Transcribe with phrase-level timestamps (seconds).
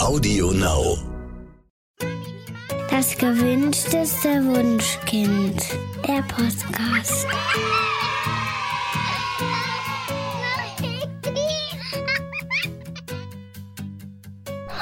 [0.00, 0.96] Audio Now.
[2.90, 5.62] Das gewünschteste Wunschkind.
[6.08, 7.26] Der Podcast.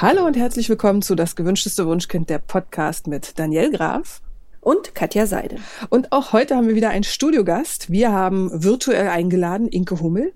[0.01, 4.23] Hallo und herzlich willkommen zu Das gewünschteste Wunschkind, der Podcast mit Daniel Graf.
[4.61, 5.57] und Katja Seide.
[5.89, 7.91] Und auch heute haben wir wieder einen Studiogast.
[7.91, 10.33] Wir haben virtuell eingeladen Inke Hummel.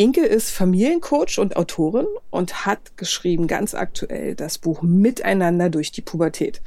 [0.00, 6.00] Inke ist Familiencoach und Autorin und hat geschrieben ganz aktuell das Buch Miteinander durch die
[6.00, 6.62] Pubertät.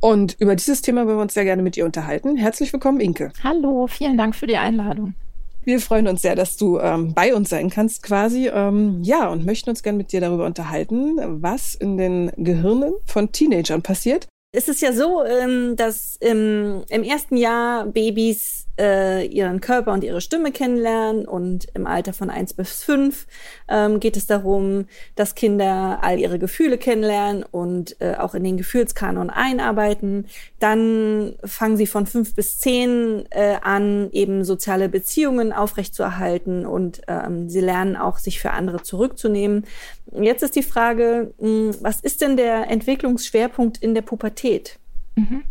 [0.00, 2.36] Und über dieses Thema wollen wir uns sehr gerne mit ihr unterhalten.
[2.36, 3.32] Herzlich willkommen, Inke.
[3.44, 5.14] Hallo, vielen Dank für die Einladung.
[5.62, 8.48] Wir freuen uns sehr, dass du ähm, bei uns sein kannst quasi.
[8.48, 13.30] Ähm, ja, und möchten uns gerne mit dir darüber unterhalten, was in den Gehirnen von
[13.30, 14.26] Teenagern passiert.
[14.50, 20.04] Es ist ja so, ähm, dass im, im ersten Jahr Babys äh, ihren Körper und
[20.04, 23.26] ihre Stimme kennenlernen und im Alter von eins bis fünf
[23.68, 28.56] ähm, geht es darum, dass Kinder all ihre Gefühle kennenlernen und äh, auch in den
[28.56, 30.26] Gefühlskanon einarbeiten.
[30.58, 37.48] Dann fangen sie von fünf bis zehn äh, an, eben soziale Beziehungen aufrechtzuerhalten und ähm,
[37.48, 39.64] sie lernen auch, sich für andere zurückzunehmen.
[40.12, 44.78] Jetzt ist die Frage, mh, was ist denn der Entwicklungsschwerpunkt in der Pubertät?
[45.16, 45.44] Mhm.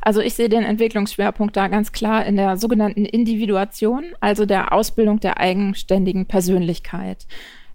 [0.00, 5.20] Also ich sehe den Entwicklungsschwerpunkt da ganz klar in der sogenannten Individuation, also der Ausbildung
[5.20, 7.26] der eigenständigen Persönlichkeit,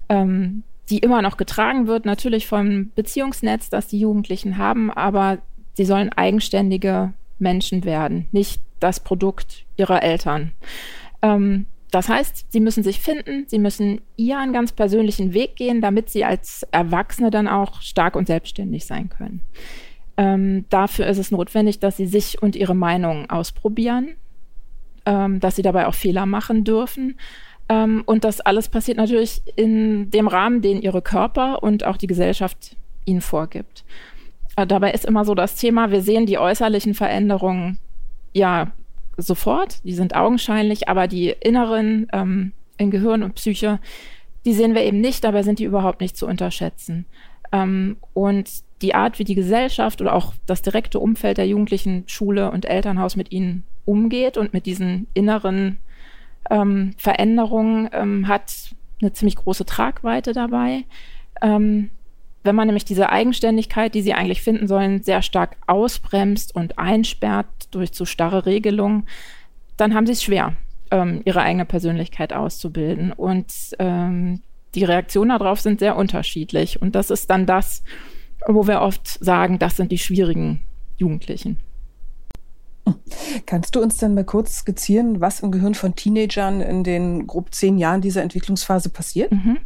[0.09, 5.39] ähm, die immer noch getragen wird, natürlich vom Beziehungsnetz, das die Jugendlichen haben, aber
[5.73, 10.51] sie sollen eigenständige Menschen werden, nicht das Produkt ihrer Eltern.
[11.21, 16.09] Ähm, das heißt, sie müssen sich finden, sie müssen ihren ganz persönlichen Weg gehen, damit
[16.09, 19.41] sie als Erwachsene dann auch stark und selbstständig sein können.
[20.17, 24.15] Ähm, dafür ist es notwendig, dass sie sich und ihre Meinung ausprobieren,
[25.05, 27.17] ähm, dass sie dabei auch Fehler machen dürfen.
[27.67, 32.07] Ähm, und das alles passiert natürlich in dem Rahmen, den ihre Körper und auch die
[32.07, 33.83] Gesellschaft ihnen vorgibt.
[34.55, 37.79] Äh, dabei ist immer so das Thema, wir sehen die äußerlichen Veränderungen
[38.33, 38.71] ja
[39.17, 43.79] sofort, die sind augenscheinlich, aber die inneren ähm, in Gehirn und Psyche,
[44.45, 47.05] die sehen wir eben nicht, dabei sind die überhaupt nicht zu unterschätzen.
[47.51, 48.49] Ähm, und
[48.85, 53.15] die Art, wie die Gesellschaft oder auch das direkte Umfeld der Jugendlichen, Schule und Elternhaus
[53.15, 55.77] mit ihnen umgeht und mit diesen inneren
[56.51, 58.53] ähm, Veränderungen, ähm, hat
[59.01, 60.83] eine ziemlich große Tragweite dabei.
[61.41, 61.89] Ähm,
[62.43, 67.47] wenn man nämlich diese Eigenständigkeit, die sie eigentlich finden sollen, sehr stark ausbremst und einsperrt
[67.71, 69.07] durch zu starre Regelungen,
[69.77, 70.53] dann haben sie es schwer,
[70.91, 73.13] ähm, ihre eigene Persönlichkeit auszubilden.
[73.13, 74.43] Und ähm,
[74.75, 76.83] die Reaktionen darauf sind sehr unterschiedlich.
[76.83, 77.83] Und das ist dann das,
[78.47, 80.61] wo wir oft sagen, das sind die schwierigen
[80.97, 81.59] Jugendlichen.
[83.45, 87.53] Kannst du uns denn mal kurz skizzieren, was im Gehirn von Teenagern in den grob
[87.53, 89.31] zehn Jahren dieser Entwicklungsphase passiert?
[89.31, 89.57] Mhm.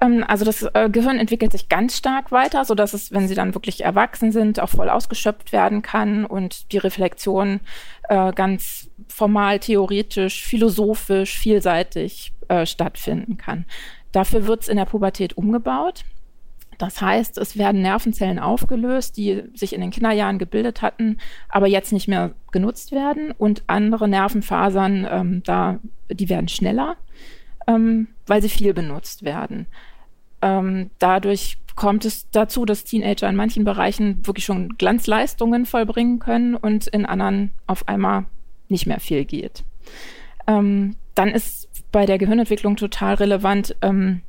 [0.00, 3.54] Ähm, also das äh, Gehirn entwickelt sich ganz stark weiter, sodass es, wenn sie dann
[3.54, 7.60] wirklich erwachsen sind, auch voll ausgeschöpft werden kann und die Reflexion
[8.08, 13.66] äh, ganz formal, theoretisch, philosophisch, vielseitig äh, stattfinden kann.
[14.12, 16.04] Dafür wird es in der Pubertät umgebaut.
[16.78, 21.18] Das heißt, es werden Nervenzellen aufgelöst, die sich in den Kinderjahren gebildet hatten,
[21.48, 23.32] aber jetzt nicht mehr genutzt werden.
[23.32, 25.78] Und andere Nervenfasern, ähm, da,
[26.10, 26.96] die werden schneller,
[27.66, 29.66] ähm, weil sie viel benutzt werden.
[30.42, 36.54] Ähm, dadurch kommt es dazu, dass Teenager in manchen Bereichen wirklich schon Glanzleistungen vollbringen können
[36.54, 38.26] und in anderen auf einmal
[38.68, 39.64] nicht mehr viel geht.
[40.46, 44.22] Ähm, dann ist bei der Gehirnentwicklung total relevant, ähm,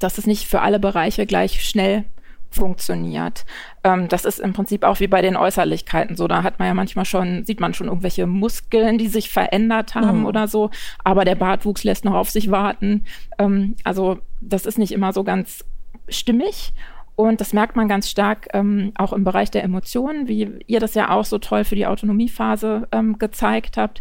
[0.00, 2.04] dass es nicht für alle Bereiche gleich schnell
[2.50, 3.44] funktioniert.
[3.84, 6.26] Ähm, das ist im Prinzip auch wie bei den Äußerlichkeiten so.
[6.26, 10.20] Da hat man ja manchmal schon, sieht man schon irgendwelche Muskeln, die sich verändert haben
[10.20, 10.26] mhm.
[10.26, 10.70] oder so.
[11.04, 13.04] Aber der Bartwuchs lässt noch auf sich warten.
[13.38, 15.64] Ähm, also das ist nicht immer so ganz
[16.08, 16.72] stimmig.
[17.14, 20.94] Und das merkt man ganz stark ähm, auch im Bereich der Emotionen, wie ihr das
[20.94, 24.00] ja auch so toll für die Autonomiephase ähm, gezeigt habt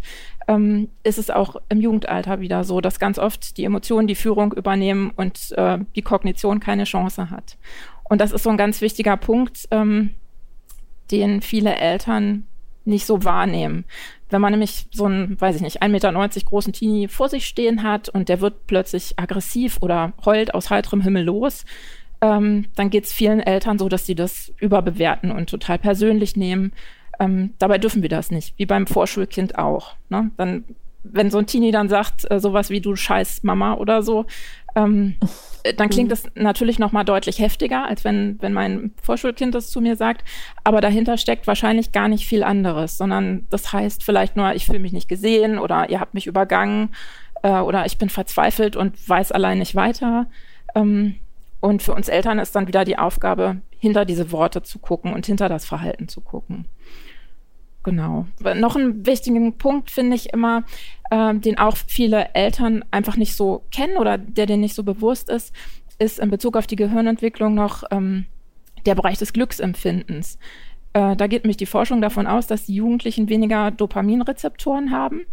[0.49, 4.51] ähm, ist es auch im Jugendalter wieder so, dass ganz oft die Emotionen die Führung
[4.53, 7.57] übernehmen und äh, die Kognition keine Chance hat.
[8.03, 10.15] Und das ist so ein ganz wichtiger Punkt, ähm,
[11.11, 12.47] den viele Eltern
[12.83, 13.85] nicht so wahrnehmen.
[14.31, 17.83] Wenn man nämlich so einen, weiß ich nicht, 1,90 Meter großen Teenie vor sich stehen
[17.83, 21.63] hat und der wird plötzlich aggressiv oder heult aus heiterem Himmel los,
[22.21, 26.71] ähm, dann geht es vielen Eltern so, dass sie das überbewerten und total persönlich nehmen
[27.19, 29.95] ähm, dabei dürfen wir das nicht, wie beim Vorschulkind auch.
[30.09, 30.31] Ne?
[30.37, 30.63] Dann,
[31.03, 34.25] wenn so ein Teenie dann sagt, äh, sowas wie du scheiß Mama oder so,
[34.75, 35.15] ähm,
[35.63, 39.69] äh, dann klingt das natürlich noch mal deutlich heftiger, als wenn, wenn mein Vorschulkind das
[39.69, 40.23] zu mir sagt.
[40.63, 44.79] Aber dahinter steckt wahrscheinlich gar nicht viel anderes, sondern das heißt vielleicht nur, ich fühle
[44.79, 46.89] mich nicht gesehen oder ihr habt mich übergangen
[47.43, 50.27] äh, oder ich bin verzweifelt und weiß allein nicht weiter.
[50.75, 51.15] Ähm,
[51.59, 55.25] und für uns Eltern ist dann wieder die Aufgabe, hinter diese Worte zu gucken und
[55.25, 56.65] hinter das Verhalten zu gucken.
[57.83, 58.25] Genau.
[58.55, 60.63] Noch einen wichtigen Punkt finde ich immer,
[61.11, 65.29] äh, den auch viele Eltern einfach nicht so kennen oder der denen nicht so bewusst
[65.29, 65.53] ist,
[65.97, 68.25] ist in Bezug auf die Gehirnentwicklung noch ähm,
[68.85, 70.37] der Bereich des Glücksempfindens.
[70.93, 75.25] Äh, da geht nämlich die Forschung davon aus, dass die Jugendlichen weniger Dopaminrezeptoren haben.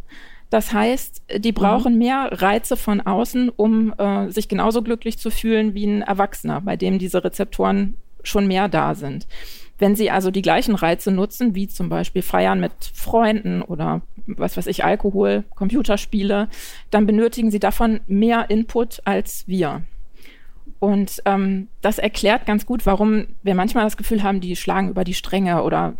[0.51, 1.99] Das heißt, die brauchen mhm.
[1.99, 6.77] mehr Reize von außen, um äh, sich genauso glücklich zu fühlen wie ein Erwachsener, bei
[6.77, 9.27] dem diese Rezeptoren schon mehr da sind.
[9.79, 14.57] Wenn Sie also die gleichen Reize nutzen, wie zum Beispiel Feiern mit Freunden oder was
[14.57, 16.49] weiß ich, Alkohol, Computerspiele,
[16.91, 19.83] dann benötigen Sie davon mehr Input als wir.
[20.79, 25.05] Und ähm, das erklärt ganz gut, warum wir manchmal das Gefühl haben, die schlagen über
[25.05, 25.95] die Stränge oder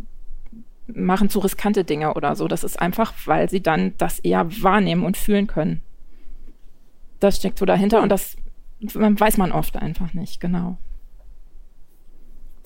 [0.87, 2.49] machen zu riskante Dinge oder so.
[2.49, 5.83] Das ist einfach, weil sie dann das eher wahrnehmen und fühlen können.
[7.21, 8.37] Das steckt so dahinter und das
[8.81, 10.77] weiß man oft einfach nicht, genau.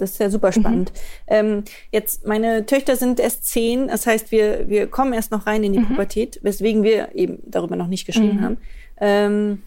[0.00, 0.92] Das ist ja super spannend.
[0.92, 1.00] Mhm.
[1.28, 5.64] Ähm, jetzt, meine Töchter sind erst zehn, das heißt, wir, wir kommen erst noch rein
[5.64, 5.88] in die mhm.
[5.88, 8.42] Pubertät, weswegen wir eben darüber noch nicht geschrieben mhm.
[8.42, 8.58] haben.
[9.00, 9.62] Ähm,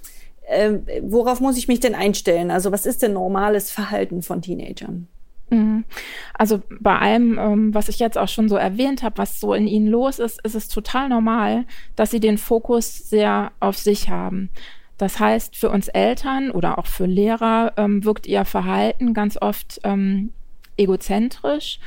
[0.48, 2.52] äh, worauf muss ich mich denn einstellen?
[2.52, 5.08] Also, was ist denn normales Verhalten von Teenagern?
[5.54, 5.86] Mhm.
[6.34, 9.68] Also bei allem, ähm, was ich jetzt auch schon so erwähnt habe, was so in
[9.68, 11.66] ihnen los ist, ist es total normal,
[11.96, 14.50] dass sie den Fokus sehr auf sich haben.
[14.98, 19.82] Das heißt, für uns Eltern oder auch für Lehrer ähm, wirkt ihr Verhalten ganz oft
[19.84, 20.32] ähm,
[20.78, 21.80] egozentrisch,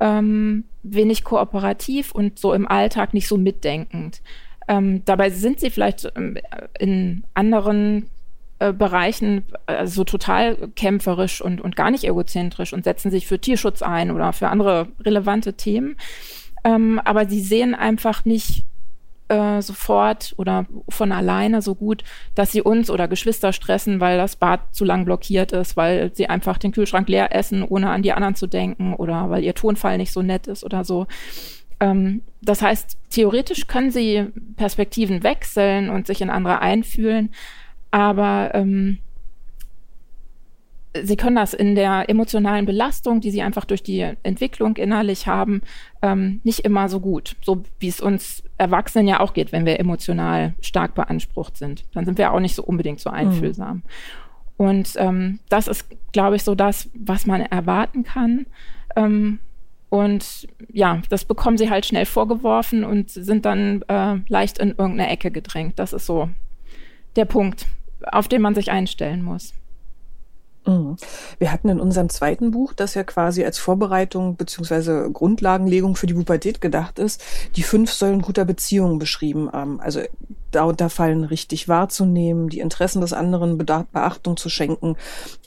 [0.00, 4.22] ähm, wenig kooperativ und so im Alltag nicht so mitdenkend.
[4.68, 6.38] Ähm, dabei sind sie vielleicht ähm,
[6.78, 8.10] in anderen
[8.58, 13.38] äh, Bereichen äh, so total kämpferisch und, und gar nicht egozentrisch und setzen sich für
[13.38, 15.96] Tierschutz ein oder für andere relevante Themen.
[16.64, 18.64] Ähm, aber sie sehen einfach nicht
[19.28, 24.36] äh, sofort oder von alleine so gut, dass sie uns oder Geschwister stressen, weil das
[24.36, 28.12] Bad zu lang blockiert ist, weil sie einfach den Kühlschrank leer essen, ohne an die
[28.12, 31.06] anderen zu denken oder weil ihr Tonfall nicht so nett ist oder so.
[31.80, 34.26] Ähm, das heißt, theoretisch können sie
[34.56, 37.30] Perspektiven wechseln und sich in andere einfühlen,
[37.90, 38.98] aber ähm,
[41.02, 45.62] sie können das in der emotionalen Belastung, die sie einfach durch die Entwicklung innerlich haben,
[46.06, 47.36] ähm, nicht immer so gut.
[47.42, 51.84] So wie es uns Erwachsenen ja auch geht, wenn wir emotional stark beansprucht sind.
[51.92, 53.76] Dann sind wir auch nicht so unbedingt so einfühlsam.
[53.76, 53.82] Mhm.
[54.56, 58.46] Und ähm, das ist, glaube ich, so das, was man erwarten kann.
[58.94, 59.38] Ähm,
[59.88, 65.10] und ja, das bekommen sie halt schnell vorgeworfen und sind dann äh, leicht in irgendeine
[65.10, 65.78] Ecke gedrängt.
[65.78, 66.30] Das ist so
[67.16, 67.66] der Punkt,
[68.02, 69.54] auf den man sich einstellen muss.
[70.66, 70.96] Mhm.
[71.38, 76.14] Wir hatten in unserem zweiten Buch, das ja quasi als Vorbereitung beziehungsweise Grundlagenlegung für die
[76.14, 77.22] Pubertät gedacht ist,
[77.56, 79.48] die fünf Säulen guter Beziehungen beschrieben.
[79.54, 80.00] Ähm, also
[80.56, 84.96] darunter fallen richtig wahrzunehmen, die Interessen des anderen Beachtung zu schenken,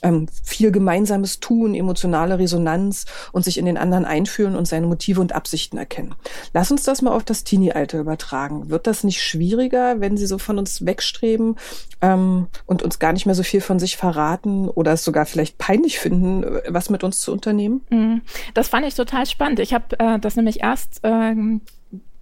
[0.02, 5.20] ähm, viel gemeinsames Tun, emotionale Resonanz und sich in den anderen einfühlen und seine Motive
[5.20, 6.14] und Absichten erkennen.
[6.54, 8.70] Lass uns das mal auf das Teenie-Alter übertragen.
[8.70, 11.56] Wird das nicht schwieriger, wenn sie so von uns wegstreben
[12.00, 15.58] ähm, und uns gar nicht mehr so viel von sich verraten oder es sogar vielleicht
[15.58, 17.82] peinlich finden, was mit uns zu unternehmen?
[17.90, 18.22] Mhm.
[18.54, 19.58] Das fand ich total spannend.
[19.58, 21.62] Ich habe äh, das nämlich erst ähm,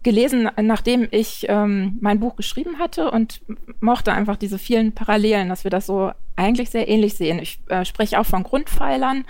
[0.03, 3.41] gelesen, nachdem ich ähm, mein Buch geschrieben hatte und
[3.81, 7.39] mochte einfach diese vielen Parallelen, dass wir das so eigentlich sehr ähnlich sehen.
[7.41, 9.25] Ich äh, spreche auch von Grundpfeilern,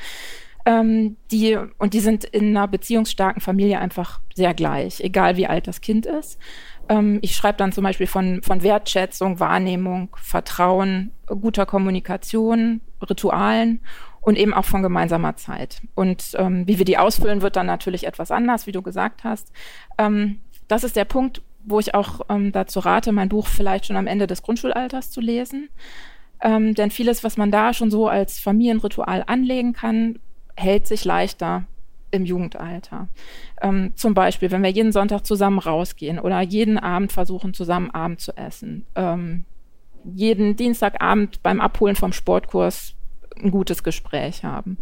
[0.67, 5.67] ähm, die und die sind in einer beziehungsstarken Familie einfach sehr gleich, egal wie alt
[5.67, 6.39] das Kind ist.
[6.89, 13.81] Ähm, ich schreibe dann zum Beispiel von, von Wertschätzung, Wahrnehmung, Vertrauen, guter Kommunikation, Ritualen
[14.21, 15.81] und eben auch von gemeinsamer Zeit.
[15.95, 19.53] Und ähm, wie wir die ausfüllen, wird dann natürlich etwas anders, wie du gesagt hast.
[19.97, 23.97] Ähm, das ist der Punkt, wo ich auch ähm, dazu rate, mein Buch vielleicht schon
[23.97, 25.69] am Ende des Grundschulalters zu lesen.
[26.41, 30.19] Ähm, denn vieles, was man da schon so als Familienritual anlegen kann,
[30.57, 31.65] hält sich leichter
[32.11, 33.09] im Jugendalter.
[33.61, 38.21] Ähm, zum Beispiel, wenn wir jeden Sonntag zusammen rausgehen oder jeden Abend versuchen, zusammen Abend
[38.21, 38.87] zu essen.
[38.95, 39.45] Ähm,
[40.05, 42.95] jeden Dienstagabend beim Abholen vom Sportkurs
[43.43, 44.79] ein gutes Gespräch haben.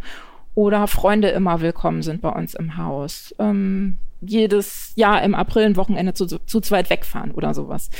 [0.57, 3.35] Oder Freunde immer willkommen sind bei uns im Haus.
[3.37, 7.91] Ähm, jedes Jahr im April ein Wochenende zu, zu zweit wegfahren oder sowas.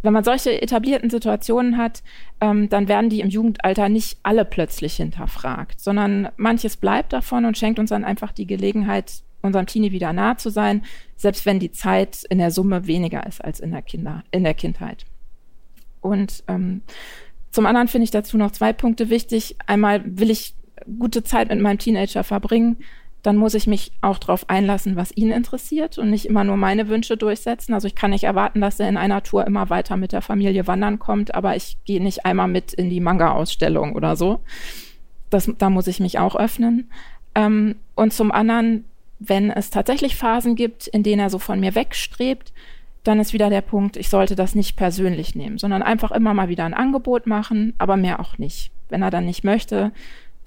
[0.00, 2.02] Wenn man solche etablierten Situationen hat,
[2.40, 7.58] ähm, dann werden die im Jugendalter nicht alle plötzlich hinterfragt, sondern manches bleibt davon und
[7.58, 11.72] schenkt uns dann einfach die Gelegenheit, unserem Teenie wieder nah zu sein, selbst wenn die
[11.72, 15.04] Zeit in der Summe weniger ist als in der, Kinder, in der Kindheit.
[16.00, 16.80] Und ähm,
[17.50, 19.56] zum anderen finde ich dazu noch zwei Punkte wichtig.
[19.66, 20.54] Einmal will ich
[20.98, 22.78] gute Zeit mit meinem Teenager verbringen,
[23.22, 26.88] dann muss ich mich auch darauf einlassen, was ihn interessiert und nicht immer nur meine
[26.88, 27.74] Wünsche durchsetzen.
[27.74, 30.66] Also ich kann nicht erwarten, dass er in einer Tour immer weiter mit der Familie
[30.66, 34.40] wandern kommt, aber ich gehe nicht einmal mit in die Manga-Ausstellung oder so.
[35.30, 36.90] Das, da muss ich mich auch öffnen.
[37.34, 38.84] Ähm, und zum anderen,
[39.18, 42.52] wenn es tatsächlich Phasen gibt, in denen er so von mir wegstrebt,
[43.02, 46.48] dann ist wieder der Punkt, ich sollte das nicht persönlich nehmen, sondern einfach immer mal
[46.48, 48.70] wieder ein Angebot machen, aber mehr auch nicht.
[48.88, 49.92] Wenn er dann nicht möchte,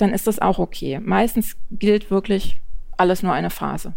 [0.01, 0.99] dann ist das auch okay.
[0.99, 2.61] Meistens gilt wirklich
[2.97, 3.93] alles nur eine Phase.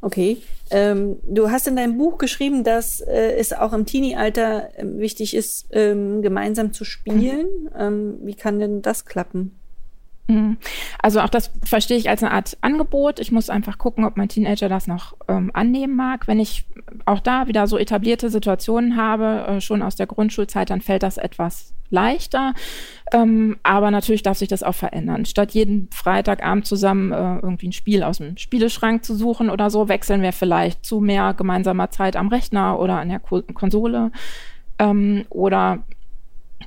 [0.00, 0.38] Okay.
[0.70, 5.34] Ähm, du hast in deinem Buch geschrieben, dass äh, es auch im Teenie-Alter äh, wichtig
[5.34, 7.46] ist, ähm, gemeinsam zu spielen.
[7.64, 7.70] Mhm.
[7.76, 9.58] Ähm, wie kann denn das klappen?
[10.28, 10.56] Mhm.
[11.00, 13.20] Also auch das verstehe ich als eine Art Angebot.
[13.20, 16.26] Ich muss einfach gucken, ob mein Teenager das noch ähm, annehmen mag.
[16.26, 16.66] Wenn ich
[17.04, 21.16] auch da wieder so etablierte Situationen habe, äh, schon aus der Grundschulzeit, dann fällt das
[21.16, 22.54] etwas leichter.
[23.12, 25.24] Ähm, aber natürlich darf sich das auch verändern.
[25.24, 29.88] Statt jeden Freitagabend zusammen äh, irgendwie ein Spiel aus dem Spieleschrank zu suchen oder so,
[29.88, 34.10] wechseln wir vielleicht zu mehr gemeinsamer Zeit am Rechner oder an der Ko Konsole.
[34.78, 35.84] Ähm, oder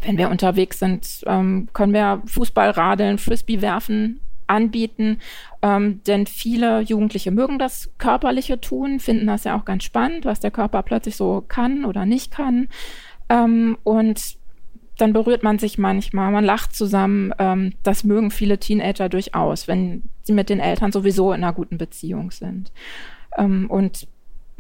[0.01, 5.19] wenn wir unterwegs sind, ähm, können wir Fußball, Radeln, Frisbee werfen anbieten.
[5.62, 10.39] Ähm, denn viele Jugendliche mögen das Körperliche tun, finden das ja auch ganz spannend, was
[10.39, 12.67] der Körper plötzlich so kann oder nicht kann.
[13.29, 14.38] Ähm, und
[14.98, 17.34] dann berührt man sich manchmal, man lacht zusammen.
[17.39, 21.77] Ähm, das mögen viele Teenager durchaus, wenn sie mit den Eltern sowieso in einer guten
[21.77, 22.72] Beziehung sind.
[23.38, 24.08] Ähm, und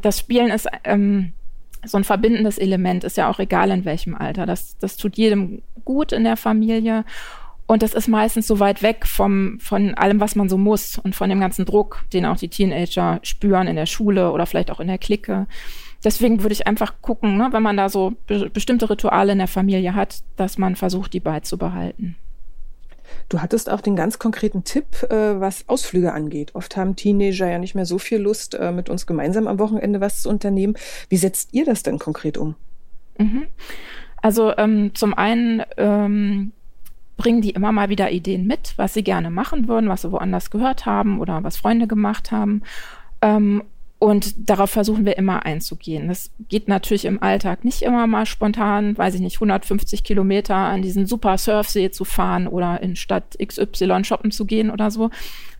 [0.01, 1.33] das Spielen ist ähm,
[1.85, 4.45] so ein verbindendes Element ist ja auch egal in welchem Alter.
[4.45, 7.05] Das, das tut jedem gut in der Familie.
[7.67, 11.15] Und das ist meistens so weit weg vom, von allem, was man so muss und
[11.15, 14.79] von dem ganzen Druck, den auch die Teenager spüren in der Schule oder vielleicht auch
[14.79, 15.45] in der Clique.
[16.03, 19.47] Deswegen würde ich einfach gucken, ne, wenn man da so be bestimmte Rituale in der
[19.47, 22.15] Familie hat, dass man versucht, die beizubehalten.
[23.29, 26.55] Du hattest auch den ganz konkreten Tipp, äh, was Ausflüge angeht.
[26.55, 30.01] Oft haben Teenager ja nicht mehr so viel Lust, äh, mit uns gemeinsam am Wochenende
[30.01, 30.75] was zu unternehmen.
[31.09, 32.55] Wie setzt ihr das denn konkret um?
[33.17, 33.47] Mhm.
[34.21, 36.51] Also ähm, zum einen ähm,
[37.17, 40.51] bringen die immer mal wieder Ideen mit, was sie gerne machen würden, was sie woanders
[40.51, 42.63] gehört haben oder was Freunde gemacht haben.
[43.21, 43.63] Ähm,
[43.99, 46.07] und darauf versuchen wir immer einzugehen.
[46.07, 50.81] Das geht natürlich im Alltag nicht immer mal spontan, weiß ich nicht, 150 Kilometer an
[50.81, 55.09] diesen super Surfsee zu fahren oder in Stadt XY shoppen zu gehen oder so.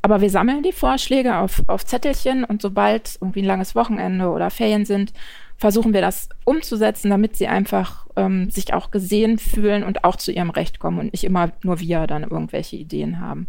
[0.02, 4.50] Aber wir sammeln die Vorschläge auf, auf Zettelchen und sobald irgendwie ein langes Wochenende oder
[4.50, 5.12] Ferien sind,
[5.58, 10.32] versuchen wir das umzusetzen, damit sie einfach ähm, sich auch gesehen fühlen und auch zu
[10.32, 13.48] ihrem Recht kommen und nicht immer nur wir dann irgendwelche Ideen haben.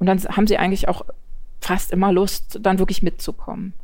[0.00, 1.04] Und dann haben sie eigentlich auch
[1.60, 3.74] fast immer Lust, dann wirklich mitzukommen.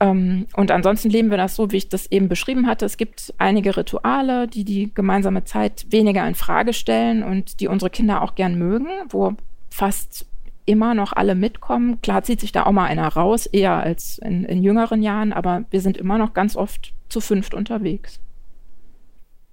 [0.00, 2.86] Ähm, und ansonsten leben wir das so, wie ich das eben beschrieben hatte.
[2.86, 7.90] Es gibt einige Rituale, die die gemeinsame Zeit weniger in Frage stellen und die unsere
[7.90, 9.34] Kinder auch gern mögen, wo
[9.70, 10.26] fast
[10.66, 12.00] immer noch alle mitkommen.
[12.02, 15.64] Klar zieht sich da auch mal einer raus, eher als in, in jüngeren Jahren, aber
[15.70, 18.20] wir sind immer noch ganz oft zu fünft unterwegs.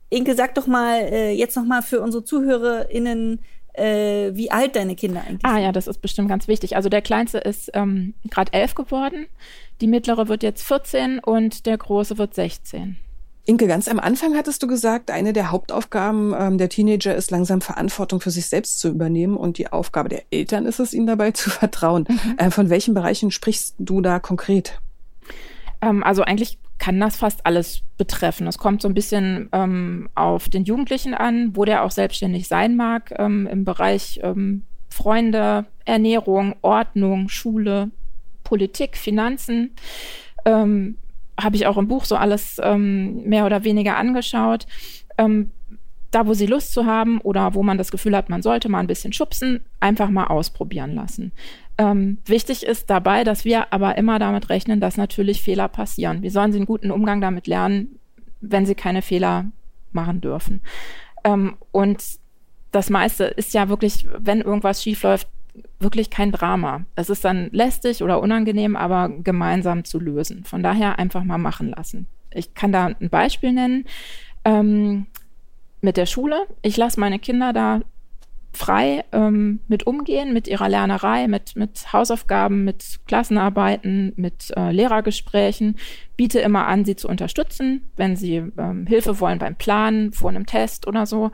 [0.09, 3.39] Inke, sag doch mal äh, jetzt noch mal für unsere ZuhörerInnen,
[3.77, 5.57] äh, wie alt deine Kinder eigentlich ah, sind.
[5.57, 6.75] Ah ja, das ist bestimmt ganz wichtig.
[6.75, 9.27] Also der Kleinste ist ähm, gerade elf geworden.
[9.81, 12.97] Die mittlere wird jetzt 14 und der große wird 16.
[13.47, 17.61] Inke, ganz am Anfang hattest du gesagt, eine der Hauptaufgaben ähm, der Teenager ist langsam
[17.61, 21.31] Verantwortung für sich selbst zu übernehmen und die Aufgabe der Eltern ist es, ihnen dabei
[21.31, 22.07] zu vertrauen.
[22.07, 22.35] Mhm.
[22.37, 24.79] Äh, von welchen Bereichen sprichst du da konkret?
[25.81, 28.47] Ähm, also eigentlich kann das fast alles betreffen.
[28.47, 32.75] Es kommt so ein bisschen ähm, auf den Jugendlichen an, wo der auch selbstständig sein
[32.75, 37.91] mag ähm, im Bereich ähm, Freunde, Ernährung, Ordnung, Schule,
[38.43, 39.71] Politik, Finanzen.
[40.45, 40.97] Ähm,
[41.39, 44.67] Habe ich auch im Buch so alles ähm, mehr oder weniger angeschaut.
[45.17, 45.51] Ähm,
[46.11, 48.79] da, wo sie Lust zu haben oder wo man das Gefühl hat, man sollte mal
[48.79, 51.33] ein bisschen schubsen, einfach mal ausprobieren lassen.
[51.77, 56.21] Ähm, wichtig ist dabei, dass wir aber immer damit rechnen, dass natürlich Fehler passieren.
[56.21, 57.99] Wie sollen sie einen guten Umgang damit lernen,
[58.39, 59.45] wenn sie keine Fehler
[59.91, 60.61] machen dürfen?
[61.23, 62.03] Ähm, und
[62.71, 65.27] das meiste ist ja wirklich, wenn irgendwas schiefläuft,
[65.79, 66.85] wirklich kein Drama.
[66.95, 70.43] Es ist dann lästig oder unangenehm, aber gemeinsam zu lösen.
[70.43, 72.07] Von daher einfach mal machen lassen.
[72.31, 73.85] Ich kann da ein Beispiel nennen
[74.43, 75.07] ähm,
[75.81, 76.47] mit der Schule.
[76.61, 77.81] Ich lasse meine Kinder da
[78.55, 85.77] frei ähm, mit umgehen, mit ihrer Lernerei, mit, mit Hausaufgaben, mit Klassenarbeiten, mit äh, Lehrergesprächen,
[86.17, 90.45] biete immer an, sie zu unterstützen, wenn sie ähm, Hilfe wollen beim Planen, vor einem
[90.45, 91.31] Test oder so.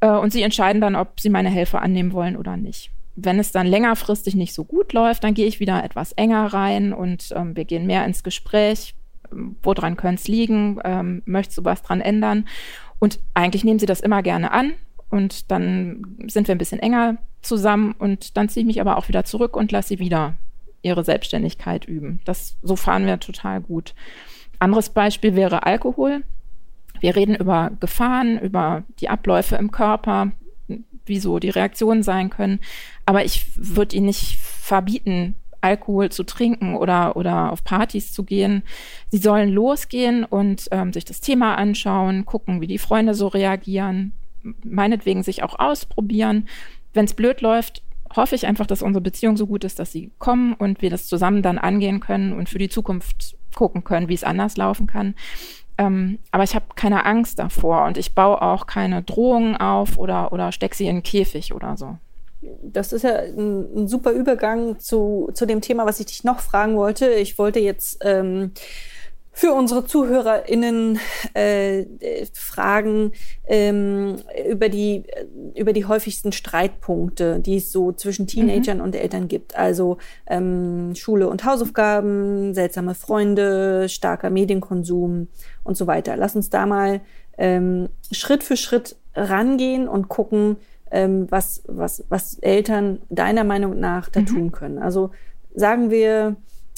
[0.00, 3.50] Äh, und sie entscheiden dann, ob sie meine Hilfe annehmen wollen oder nicht wenn es
[3.50, 7.56] dann längerfristig nicht so gut läuft, dann gehe ich wieder etwas enger rein und ähm,
[7.56, 8.94] wir gehen mehr ins Gespräch.
[9.62, 10.78] Woran könnte es liegen?
[10.84, 12.46] Ähm, möchtest du was dran ändern?
[12.98, 14.74] Und eigentlich nehmen sie das immer gerne an
[15.10, 19.08] und dann sind wir ein bisschen enger zusammen und dann ziehe ich mich aber auch
[19.08, 20.34] wieder zurück und lasse sie wieder
[20.82, 22.20] ihre Selbstständigkeit üben.
[22.24, 23.94] Das, so fahren wir total gut.
[24.58, 26.22] Anderes Beispiel wäre Alkohol.
[27.00, 30.32] Wir reden über Gefahren, über die Abläufe im Körper,
[31.04, 32.60] wie so die Reaktionen sein können.
[33.04, 38.62] Aber ich würde ihn nicht verbieten, Alkohol zu trinken oder, oder auf Partys zu gehen.
[39.10, 44.12] Sie sollen losgehen und ähm, sich das Thema anschauen, gucken, wie die Freunde so reagieren,
[44.62, 46.48] meinetwegen sich auch ausprobieren.
[46.92, 47.82] Wenn es blöd läuft,
[48.14, 51.06] hoffe ich einfach, dass unsere Beziehung so gut ist, dass sie kommen und wir das
[51.06, 55.14] zusammen dann angehen können und für die Zukunft gucken können, wie es anders laufen kann.
[55.78, 60.32] Ähm, aber ich habe keine Angst davor und ich baue auch keine Drohungen auf oder,
[60.32, 61.98] oder stecke sie in einen Käfig oder so.
[62.62, 66.40] Das ist ja ein, ein, super Übergang zu, zu dem Thema, was ich dich noch
[66.40, 67.10] fragen wollte.
[67.10, 68.52] Ich wollte jetzt ähm,
[69.36, 70.98] für unsere ZuhörerInnen
[71.34, 71.84] äh,
[72.32, 73.12] fragen
[73.46, 74.16] ähm,
[74.48, 75.02] über, die,
[75.54, 78.84] über die häufigsten Streitpunkte, die es so zwischen Teenagern mhm.
[78.84, 79.54] und Eltern gibt.
[79.54, 85.28] Also ähm, Schule und Hausaufgaben, seltsame Freunde, starker Medienkonsum
[85.64, 86.16] und so weiter.
[86.16, 87.02] Lass uns da mal
[87.36, 90.56] ähm, Schritt für Schritt rangehen und gucken,
[90.90, 94.26] ähm, was, was, was Eltern deiner Meinung nach da mhm.
[94.26, 94.78] tun können.
[94.78, 95.10] Also
[95.54, 96.36] sagen wir,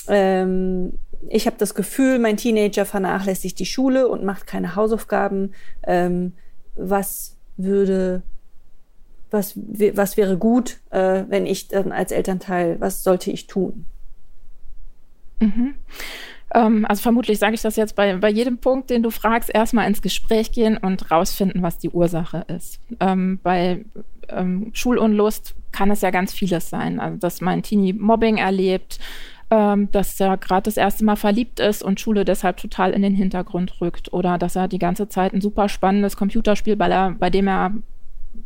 [0.09, 0.95] ähm,
[1.29, 5.53] ich habe das Gefühl, mein Teenager vernachlässigt die Schule und macht keine Hausaufgaben.
[5.87, 6.33] Ähm,
[6.75, 8.23] was würde,
[9.31, 13.85] was, was wäre gut, äh, wenn ich dann als Elternteil, was sollte ich tun?
[15.41, 15.75] Mhm.
[16.55, 19.87] Ähm, also vermutlich sage ich das jetzt bei, bei jedem Punkt, den du fragst, erstmal
[19.87, 22.81] ins Gespräch gehen und rausfinden, was die Ursache ist.
[23.01, 23.85] Ähm, bei
[24.29, 27.01] ähm, Schulunlust kann es ja ganz vieles sein.
[27.01, 28.99] Also, dass mein Teenie Mobbing erlebt,
[29.51, 33.15] ähm, dass er gerade das erste Mal verliebt ist und Schule deshalb total in den
[33.15, 37.31] Hintergrund rückt oder dass er die ganze Zeit ein super spannendes Computerspiel, weil er, bei
[37.31, 37.73] dem er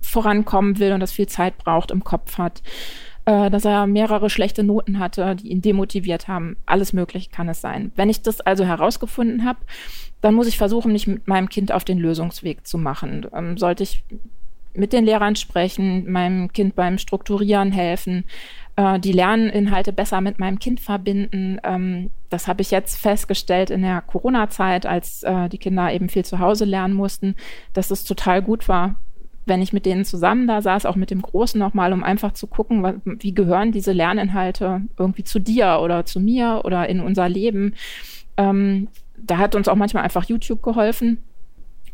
[0.00, 2.62] vorankommen will und das viel Zeit braucht, im Kopf hat.
[3.25, 6.56] Äh, dass er mehrere schlechte Noten hatte, die ihn demotiviert haben.
[6.66, 7.92] Alles möglich kann es sein.
[7.94, 9.61] Wenn ich das also herausgefunden habe,
[10.23, 13.26] dann muss ich versuchen, mich mit meinem Kind auf den Lösungsweg zu machen.
[13.32, 14.04] Ähm, sollte ich
[14.75, 18.25] mit den Lehrern sprechen, meinem Kind beim Strukturieren helfen,
[18.76, 21.59] äh, die Lerninhalte besser mit meinem Kind verbinden.
[21.62, 26.25] Ähm, das habe ich jetzt festgestellt in der Corona-Zeit, als äh, die Kinder eben viel
[26.25, 27.35] zu Hause lernen mussten,
[27.75, 28.97] dass es total gut war,
[29.45, 32.47] wenn ich mit denen zusammen da saß, auch mit dem Großen nochmal, um einfach zu
[32.47, 37.75] gucken, wie gehören diese Lerninhalte irgendwie zu dir oder zu mir oder in unser Leben.
[38.37, 41.19] Ähm, da hat uns auch manchmal einfach YouTube geholfen,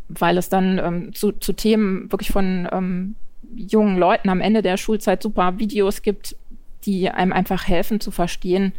[0.08, 3.14] weil es dann ähm, zu, zu, Themen wirklich von ähm,
[3.54, 6.36] jungen Leuten am Ende der Schulzeit super Videos gibt,
[6.84, 8.72] die einem einfach helfen zu verstehen,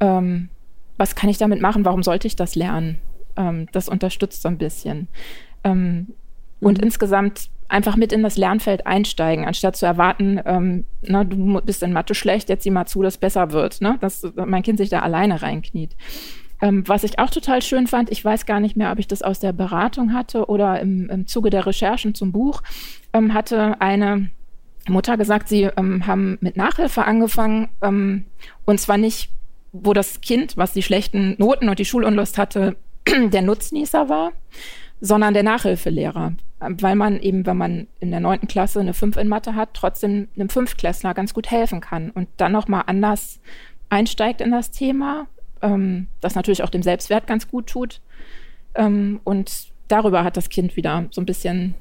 [0.00, 0.48] ähm,
[0.96, 2.98] was kann ich damit machen, warum sollte ich das lernen.
[3.36, 5.08] Ähm, das unterstützt so ein bisschen.
[5.64, 6.08] Ähm,
[6.60, 6.84] und mhm.
[6.84, 11.92] insgesamt einfach mit in das Lernfeld einsteigen, anstatt zu erwarten, ähm, na, du bist in
[11.92, 13.96] Mathe schlecht, jetzt sieh mal zu, dass es besser wird, ne?
[14.00, 15.96] dass mein Kind sich da alleine reinkniet.
[16.62, 19.22] Ähm, was ich auch total schön fand, ich weiß gar nicht mehr, ob ich das
[19.22, 22.62] aus der Beratung hatte oder im, im Zuge der Recherchen zum Buch,
[23.12, 24.30] ähm, hatte eine
[24.88, 28.24] Mutter gesagt, sie ähm, haben mit Nachhilfe angefangen ähm,
[28.64, 29.30] und zwar nicht,
[29.72, 34.32] wo das Kind, was die schlechten Noten und die Schulunlust hatte, der Nutznießer war,
[35.00, 36.34] sondern der Nachhilfelehrer.
[36.58, 40.28] Weil man eben, wenn man in der neunten Klasse eine Fünf in Mathe hat, trotzdem
[40.36, 43.40] einem Fünftklässler ganz gut helfen kann und dann nochmal anders
[43.88, 45.26] einsteigt in das Thema,
[45.62, 48.00] ähm, das natürlich auch dem Selbstwert ganz gut tut.
[48.74, 51.74] Ähm, und darüber hat das Kind wieder so ein bisschen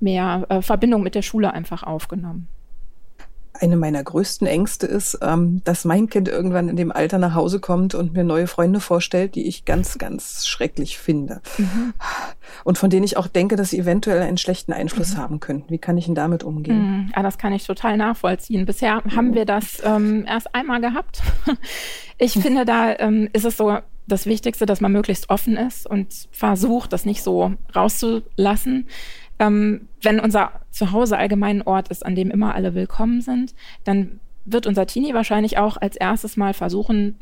[0.00, 2.48] mehr äh, Verbindung mit der Schule einfach aufgenommen
[3.62, 7.60] eine meiner größten Ängste ist, ähm, dass mein Kind irgendwann in dem Alter nach Hause
[7.60, 11.40] kommt und mir neue Freunde vorstellt, die ich ganz, ganz schrecklich finde.
[11.58, 11.94] Mhm.
[12.64, 15.18] Und von denen ich auch denke, dass sie eventuell einen schlechten Einfluss mhm.
[15.18, 15.70] haben könnten.
[15.70, 16.78] Wie kann ich denn damit umgehen?
[16.78, 17.12] Mhm.
[17.14, 18.66] Ja, das kann ich total nachvollziehen.
[18.66, 21.22] Bisher haben wir das ähm, erst einmal gehabt.
[22.18, 23.78] ich finde, da ähm, ist es so
[24.08, 28.86] das Wichtigste, dass man möglichst offen ist und versucht, das nicht so rauszulassen
[29.38, 34.20] ähm, wenn unser Zuhause allgemein ein Ort ist, an dem immer alle willkommen sind, dann
[34.44, 37.18] wird unser Teenie wahrscheinlich auch als erstes mal versuchen,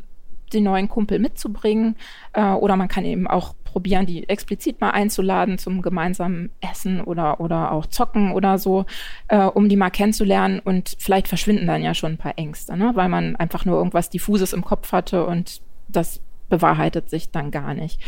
[0.53, 1.97] den neuen Kumpel mitzubringen.
[2.33, 7.41] Äh, oder man kann eben auch probieren, die explizit mal einzuladen zum gemeinsamen Essen oder,
[7.41, 8.87] oder auch Zocken oder so,
[9.29, 10.61] äh, um die mal kennenzulernen.
[10.61, 12.93] Und vielleicht verschwinden dann ja schon ein paar Ängste, ne?
[12.95, 17.75] weil man einfach nur irgendwas Diffuses im Kopf hatte und das bewahrheitet sich dann gar
[17.75, 18.01] nicht.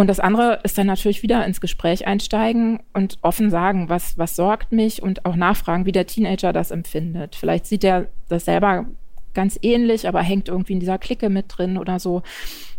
[0.00, 4.34] Und das andere ist dann natürlich wieder ins Gespräch einsteigen und offen sagen, was, was
[4.34, 7.36] sorgt mich und auch nachfragen, wie der Teenager das empfindet.
[7.36, 8.86] Vielleicht sieht er das selber
[9.34, 12.22] ganz ähnlich, aber hängt irgendwie in dieser Clique mit drin oder so.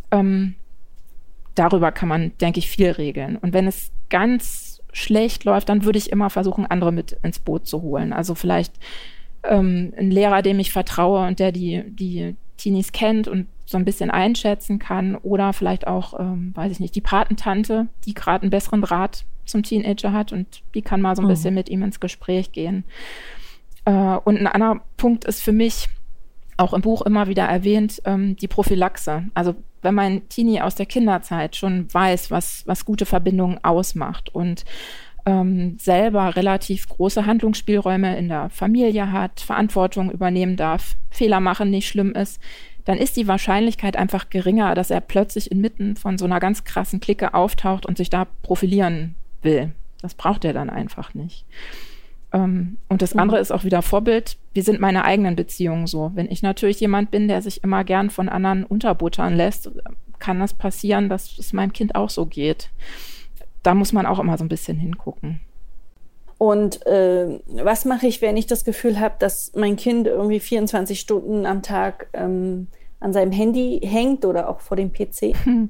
[0.10, 0.56] Ähm,
[1.54, 3.38] darüber kann man, denke ich, viel regeln.
[3.38, 7.68] Und wenn es ganz schlecht läuft, dann würde ich immer versuchen, andere mit ins Boot
[7.68, 8.14] zu holen.
[8.14, 8.74] Also vielleicht
[9.44, 13.86] ähm, ein Lehrer, dem ich vertraue und der die, die Teenies kennt und so ein
[13.86, 15.16] bisschen einschätzen kann.
[15.16, 19.64] Oder vielleicht auch, ähm, weiß ich nicht, die Patentante, die gerade einen besseren Draht zum
[19.64, 21.30] Teenager hat und die kann mal so ein mhm.
[21.30, 22.84] bisschen mit ihm ins Gespräch gehen.
[23.86, 25.90] Äh, und ein anderer Punkt ist für mich,
[26.58, 29.24] auch im Buch immer wieder erwähnt, ähm, die Prophylaxe.
[29.34, 34.64] Also wenn mein Teenie aus der Kinderzeit schon weiß, was, was gute Verbindungen ausmacht und
[35.26, 41.88] ähm, selber relativ große Handlungsspielräume in der Familie hat, Verantwortung übernehmen darf, Fehler machen nicht
[41.88, 42.40] schlimm ist,
[42.86, 47.00] dann ist die Wahrscheinlichkeit einfach geringer, dass er plötzlich inmitten von so einer ganz krassen
[47.00, 49.72] Clique auftaucht und sich da profilieren will.
[50.02, 51.46] Das braucht er dann einfach nicht.
[52.34, 53.42] Ähm, und das andere mhm.
[53.42, 54.38] ist auch wieder Vorbild.
[54.54, 56.12] Wir sind meine eigenen Beziehungen so.
[56.16, 59.70] Wenn ich natürlich jemand bin, der sich immer gern von anderen unterbuttern lässt,
[60.20, 62.70] kann das passieren, dass es meinem Kind auch so geht
[63.64, 65.40] da muss man auch immer so ein bisschen hingucken.
[66.42, 71.00] Und äh, was mache ich, wenn ich das Gefühl habe, dass mein Kind irgendwie 24
[71.00, 72.66] Stunden am Tag ähm,
[73.00, 75.36] an seinem Handy hängt oder auch vor dem PC?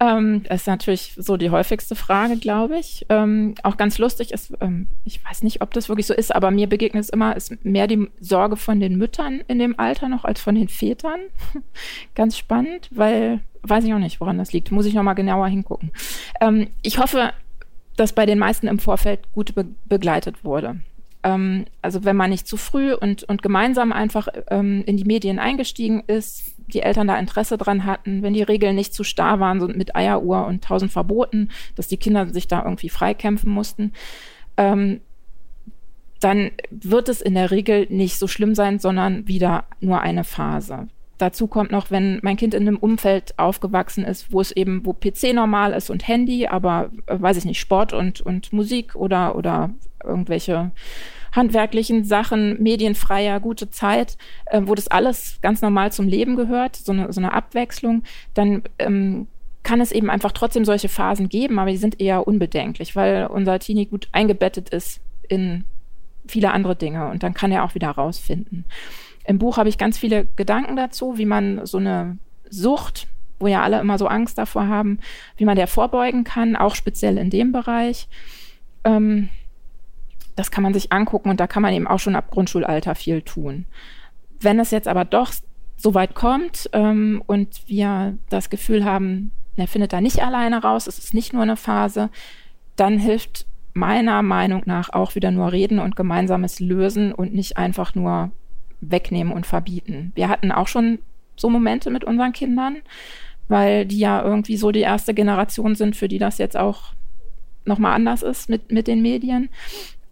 [0.00, 3.04] Ähm, das ist natürlich so die häufigste Frage, glaube ich.
[3.08, 6.52] Ähm, auch ganz lustig ist, ähm, ich weiß nicht, ob das wirklich so ist, aber
[6.52, 10.24] mir begegnet es immer, ist mehr die Sorge von den Müttern in dem Alter noch
[10.24, 11.18] als von den Vätern.
[12.14, 14.70] ganz spannend, weil weiß ich auch nicht, woran das liegt.
[14.70, 15.90] Muss ich noch mal genauer hingucken.
[16.40, 17.32] Ähm, ich hoffe,
[17.98, 20.80] dass bei den meisten im Vorfeld gut be begleitet wurde.
[21.24, 25.38] Ähm, also wenn man nicht zu früh und, und gemeinsam einfach ähm, in die Medien
[25.38, 29.58] eingestiegen ist, die Eltern da Interesse dran hatten, wenn die Regeln nicht zu starr waren,
[29.58, 33.92] so mit Eieruhr und tausend Verboten, dass die Kinder sich da irgendwie freikämpfen mussten,
[34.56, 35.00] ähm,
[36.20, 40.88] dann wird es in der Regel nicht so schlimm sein, sondern wieder nur eine Phase.
[41.18, 44.92] Dazu kommt noch, wenn mein Kind in einem Umfeld aufgewachsen ist, wo es eben, wo
[44.92, 49.34] PC normal ist und Handy, aber äh, weiß ich nicht, Sport und, und Musik oder,
[49.34, 49.70] oder
[50.04, 50.70] irgendwelche
[51.32, 56.92] handwerklichen Sachen, medienfreier, gute Zeit, äh, wo das alles ganz normal zum Leben gehört, so
[56.92, 58.04] eine, so eine Abwechslung,
[58.34, 59.26] dann ähm,
[59.62, 63.58] kann es eben einfach trotzdem solche Phasen geben, aber die sind eher unbedenklich, weil unser
[63.58, 65.64] Teenie gut eingebettet ist in
[66.26, 68.64] viele andere Dinge und dann kann er auch wieder rausfinden.
[69.28, 72.16] Im Buch habe ich ganz viele Gedanken dazu, wie man so eine
[72.48, 75.00] Sucht, wo ja alle immer so Angst davor haben,
[75.36, 78.08] wie man der vorbeugen kann, auch speziell in dem Bereich.
[78.84, 79.28] Ähm,
[80.34, 83.20] das kann man sich angucken und da kann man eben auch schon ab Grundschulalter viel
[83.20, 83.66] tun.
[84.40, 85.30] Wenn es jetzt aber doch
[85.76, 90.86] so weit kommt ähm, und wir das Gefühl haben, er findet da nicht alleine raus,
[90.86, 92.08] es ist nicht nur eine Phase,
[92.76, 97.94] dann hilft meiner Meinung nach auch wieder nur reden und gemeinsames Lösen und nicht einfach
[97.94, 98.32] nur
[98.80, 100.12] wegnehmen und verbieten.
[100.14, 100.98] Wir hatten auch schon
[101.36, 102.76] so Momente mit unseren Kindern,
[103.48, 106.92] weil die ja irgendwie so die erste Generation sind, für die das jetzt auch
[107.64, 109.48] nochmal anders ist mit, mit den Medien.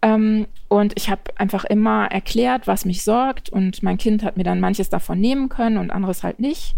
[0.01, 4.43] Ähm, und ich habe einfach immer erklärt, was mich sorgt und mein Kind hat mir
[4.43, 6.75] dann manches davon nehmen können und anderes halt nicht.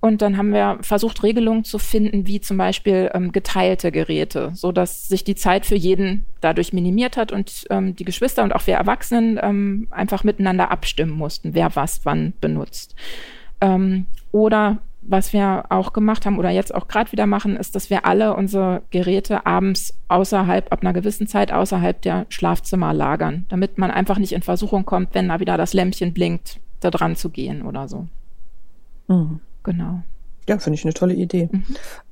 [0.00, 4.70] Und dann haben wir versucht, Regelungen zu finden, wie zum Beispiel ähm, geteilte Geräte, so
[4.70, 8.66] dass sich die Zeit für jeden dadurch minimiert hat und ähm, die Geschwister und auch
[8.66, 12.94] wir Erwachsenen ähm, einfach miteinander abstimmen mussten, wer was wann benutzt.
[13.60, 17.90] Ähm, oder was wir auch gemacht haben oder jetzt auch gerade wieder machen, ist, dass
[17.90, 23.78] wir alle unsere Geräte abends außerhalb, ab einer gewissen Zeit außerhalb der Schlafzimmer lagern, damit
[23.78, 27.30] man einfach nicht in Versuchung kommt, wenn da wieder das Lämpchen blinkt, da dran zu
[27.30, 28.06] gehen oder so.
[29.08, 29.40] Mhm.
[29.72, 30.02] Genau.
[30.48, 31.50] Ja, finde ich eine tolle Idee.
[31.52, 31.64] Mhm.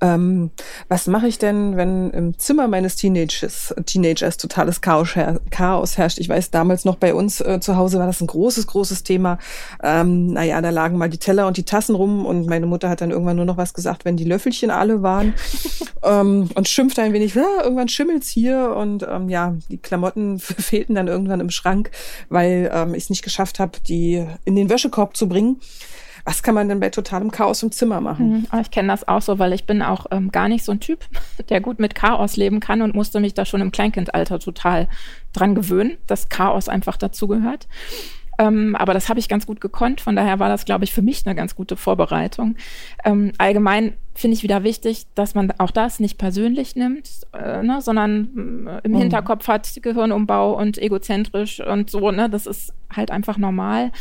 [0.03, 0.51] Ähm,
[0.88, 6.19] was mache ich denn, wenn im Zimmer meines Teenagers, Teenagers totales Chaos, her Chaos herrscht?
[6.19, 9.38] Ich weiß, damals noch bei uns äh, zu Hause war das ein großes, großes Thema.
[9.83, 13.01] Ähm, naja, da lagen mal die Teller und die Tassen rum und meine Mutter hat
[13.01, 15.33] dann irgendwann nur noch was gesagt, wenn die Löffelchen alle waren
[16.03, 20.95] ähm, und schimpfte ein wenig, ah, irgendwann schimmelt's hier und ähm, ja, die Klamotten fehlten
[20.95, 21.90] dann irgendwann im Schrank,
[22.29, 25.59] weil ähm, ich es nicht geschafft habe, die in den Wäschekorb zu bringen
[26.27, 28.47] was kann man denn bei totalem Chaos im Zimmer machen?
[28.51, 28.61] Mhm.
[28.61, 31.05] Ich kenne das auch so, weil ich bin auch ähm, gar nicht so ein Typ,
[31.49, 34.89] der gut mit Chaos leben kann und musste mich da schon im Kleinkindalter total
[35.33, 37.69] dran gewöhnen, dass Chaos einfach dazugehört.
[38.39, 40.01] Ähm, aber das habe ich ganz gut gekonnt.
[40.01, 42.57] Von daher war das, glaube ich, für mich eine ganz gute Vorbereitung.
[43.05, 47.81] Ähm, allgemein finde ich wieder wichtig, dass man auch das nicht persönlich nimmt, äh, ne,
[47.81, 48.99] sondern äh, im mhm.
[48.99, 52.11] Hinterkopf hat Gehirnumbau und egozentrisch und so.
[52.11, 53.93] Ne, das ist halt einfach normal.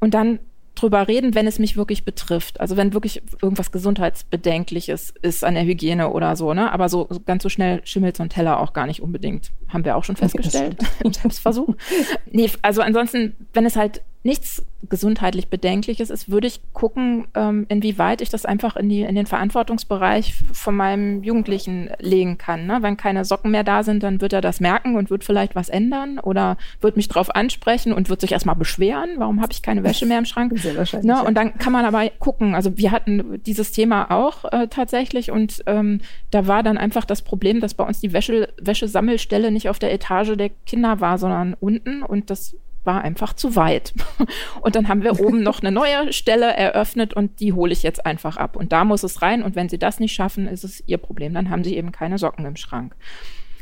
[0.00, 0.40] Und dann
[0.74, 2.60] drüber reden, wenn es mich wirklich betrifft.
[2.60, 6.72] Also wenn wirklich irgendwas Gesundheitsbedenkliches ist an der Hygiene oder so, ne?
[6.72, 9.50] Aber so, so ganz so schnell schimmelt so ein Teller auch gar nicht unbedingt.
[9.68, 11.74] Haben wir auch schon festgestellt im Selbstversuch.
[12.30, 18.20] nee, also ansonsten, wenn es halt nichts gesundheitlich Bedenkliches ist, würde ich gucken, ähm, inwieweit
[18.20, 22.66] ich das einfach in, die, in den Verantwortungsbereich von meinem Jugendlichen legen kann.
[22.66, 22.78] Ne?
[22.80, 25.68] Wenn keine Socken mehr da sind, dann wird er das merken und wird vielleicht was
[25.68, 29.84] ändern oder wird mich darauf ansprechen und wird sich erstmal beschweren, warum habe ich keine
[29.84, 30.52] Wäsche mehr im Schrank.
[30.58, 31.10] Sehr wahrscheinlich.
[31.10, 31.22] Ne?
[31.22, 32.54] Und dann kann man aber gucken.
[32.54, 37.22] Also wir hatten dieses Thema auch äh, tatsächlich und ähm, da war dann einfach das
[37.22, 41.54] Problem, dass bei uns die Wäsche, Wäschesammelstelle nicht auf der Etage der Kinder war, sondern
[41.58, 43.92] unten und das war einfach zu weit.
[44.62, 48.06] Und dann haben wir oben noch eine neue Stelle eröffnet und die hole ich jetzt
[48.06, 48.56] einfach ab.
[48.56, 49.42] Und da muss es rein.
[49.42, 51.34] Und wenn sie das nicht schaffen, ist es ihr Problem.
[51.34, 52.94] Dann haben sie eben keine Socken im Schrank.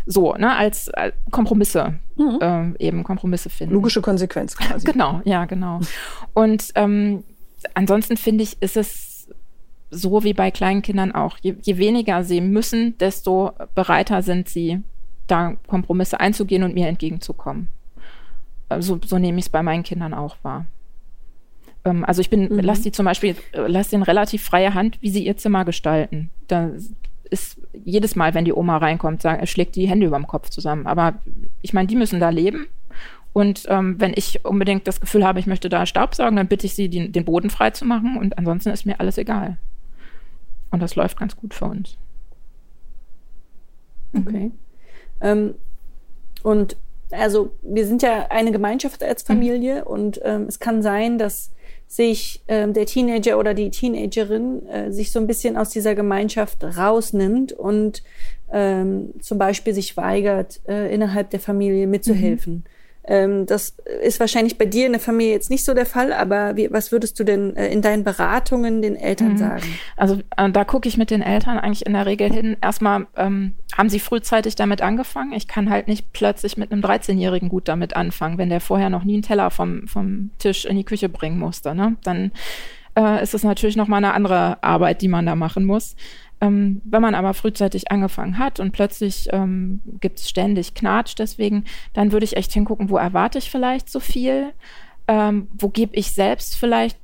[0.07, 2.39] So, ne, als, als Kompromisse, mhm.
[2.41, 3.75] äh, eben Kompromisse finden.
[3.75, 4.87] Logische Konsequenz quasi.
[4.91, 5.81] Genau, ja, genau.
[6.33, 7.25] Und ähm,
[7.75, 9.29] ansonsten finde ich, ist es
[9.91, 11.39] so wie bei kleinen Kindern auch.
[11.43, 14.83] Je, je weniger sie müssen, desto bereiter sind sie,
[15.27, 17.69] da Kompromisse einzugehen und mir entgegenzukommen.
[18.81, 20.67] So, so nehme ich es bei meinen Kindern auch wahr.
[21.85, 22.61] Ähm, also ich bin, mhm.
[22.61, 26.31] lass die zum Beispiel, äh, lass den relativ freie Hand, wie sie ihr Zimmer gestalten.
[26.49, 26.71] Da
[27.31, 30.87] ist jedes Mal, wenn die Oma reinkommt, sagt, schlägt die Hände über dem Kopf zusammen.
[30.87, 31.15] Aber
[31.63, 32.67] ich meine, die müssen da leben.
[33.33, 36.75] Und ähm, wenn ich unbedingt das Gefühl habe, ich möchte da Staubsaugen, dann bitte ich
[36.75, 38.17] sie, die, den Boden frei zu machen.
[38.17, 39.59] Und ansonsten ist mir alles egal.
[40.71, 41.97] Und das läuft ganz gut für uns.
[44.15, 44.47] Okay.
[44.47, 44.53] Mhm.
[45.21, 45.55] Ähm,
[46.43, 46.77] und
[47.11, 49.87] also wir sind ja eine Gemeinschaft als Familie mhm.
[49.87, 51.51] und ähm, es kann sein, dass
[51.87, 56.63] sich ähm, der Teenager oder die Teenagerin äh, sich so ein bisschen aus dieser Gemeinschaft
[56.63, 58.03] rausnimmt und
[58.53, 62.55] ähm, zum Beispiel sich weigert, äh, innerhalb der Familie mitzuhelfen.
[62.55, 62.65] Mhm.
[63.05, 66.57] Ähm, das ist wahrscheinlich bei dir in der Familie jetzt nicht so der Fall, aber
[66.57, 69.39] wie, was würdest du denn äh, in deinen Beratungen den Eltern mhm.
[69.39, 69.79] sagen?
[69.97, 72.57] Also äh, da gucke ich mit den Eltern eigentlich in der Regel hin.
[72.61, 75.33] Erstmal ähm, haben sie frühzeitig damit angefangen.
[75.33, 79.05] Ich kann halt nicht plötzlich mit einem 13-Jährigen gut damit anfangen, wenn der vorher noch
[79.05, 81.75] nie einen Teller vom, vom Tisch in die Küche bringen musste.
[81.75, 81.97] Ne?
[82.05, 82.33] Dann
[82.99, 85.97] äh, ist es natürlich nochmal eine andere Arbeit, die man da machen muss.
[86.41, 91.65] Ähm, wenn man aber frühzeitig angefangen hat und plötzlich ähm, gibt es ständig Knatsch, deswegen,
[91.95, 94.53] dann würde ich echt hingucken, wo erwarte ich vielleicht zu viel,
[95.09, 96.99] ähm, wo gebe ich selbst vielleicht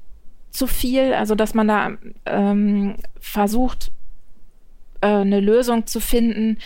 [0.50, 1.92] zu viel, also dass man da
[2.26, 3.90] ähm, versucht,
[5.00, 6.58] äh, eine Lösung zu finden,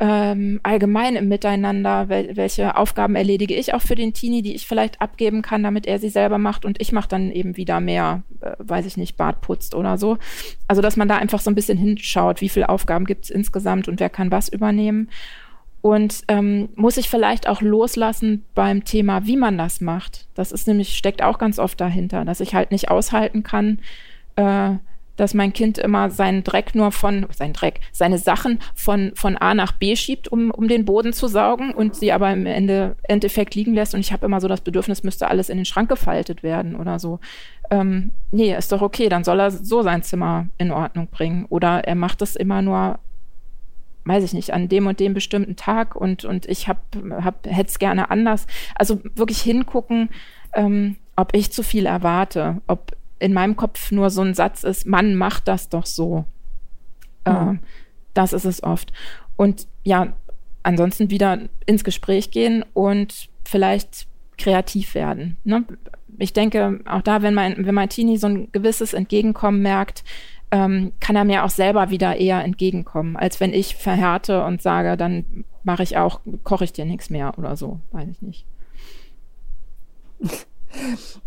[0.00, 4.68] ähm, allgemein im Miteinander, wel welche Aufgaben erledige ich auch für den Teenie, die ich
[4.68, 8.22] vielleicht abgeben kann, damit er sie selber macht und ich mache dann eben wieder mehr,
[8.40, 10.16] äh, weiß ich nicht, Bad putzt oder so.
[10.68, 13.88] Also dass man da einfach so ein bisschen hinschaut, wie viele Aufgaben gibt es insgesamt
[13.88, 15.08] und wer kann was übernehmen.
[15.80, 20.26] Und ähm, muss ich vielleicht auch loslassen beim Thema, wie man das macht.
[20.34, 23.80] Das ist nämlich, steckt auch ganz oft dahinter, dass ich halt nicht aushalten kann,
[24.36, 24.74] äh,
[25.18, 29.52] dass mein Kind immer seinen Dreck nur von, sein Dreck, seine Sachen von, von A
[29.52, 33.54] nach B schiebt, um, um den Boden zu saugen und sie aber im Ende, Endeffekt
[33.54, 33.94] liegen lässt.
[33.94, 36.98] Und ich habe immer so das Bedürfnis, müsste alles in den Schrank gefaltet werden oder
[36.98, 37.18] so.
[37.70, 41.46] Ähm, nee, ist doch okay, dann soll er so sein Zimmer in Ordnung bringen.
[41.48, 43.00] Oder er macht es immer nur
[44.04, 46.78] weiß ich nicht, an dem und dem bestimmten Tag und, und ich hab,
[47.22, 48.46] hab, hätte es gerne anders.
[48.74, 50.08] Also wirklich hingucken,
[50.54, 54.86] ähm, ob ich zu viel erwarte, ob in meinem Kopf nur so ein Satz ist,
[54.86, 56.24] Mann, mach das doch so.
[57.26, 57.32] Mhm.
[57.32, 57.58] Äh,
[58.14, 58.92] das ist es oft.
[59.36, 60.12] Und ja,
[60.62, 65.36] ansonsten wieder ins Gespräch gehen und vielleicht kreativ werden.
[65.44, 65.64] Ne?
[66.18, 70.04] Ich denke, auch da, wenn mein, wenn mein Teenie so ein gewisses Entgegenkommen merkt,
[70.50, 74.96] ähm, kann er mir auch selber wieder eher entgegenkommen, als wenn ich verhärte und sage,
[74.96, 78.46] dann mache ich auch, koche ich dir nichts mehr oder so, weiß ich nicht.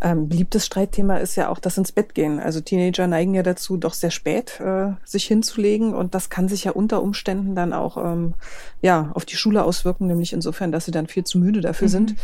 [0.01, 2.39] Ähm, beliebtes Streitthema ist ja auch das ins Bett gehen.
[2.39, 6.63] Also Teenager neigen ja dazu, doch sehr spät äh, sich hinzulegen und das kann sich
[6.63, 8.33] ja unter Umständen dann auch ähm,
[8.81, 11.91] ja auf die Schule auswirken, nämlich insofern, dass sie dann viel zu müde dafür mhm.
[11.91, 12.15] sind.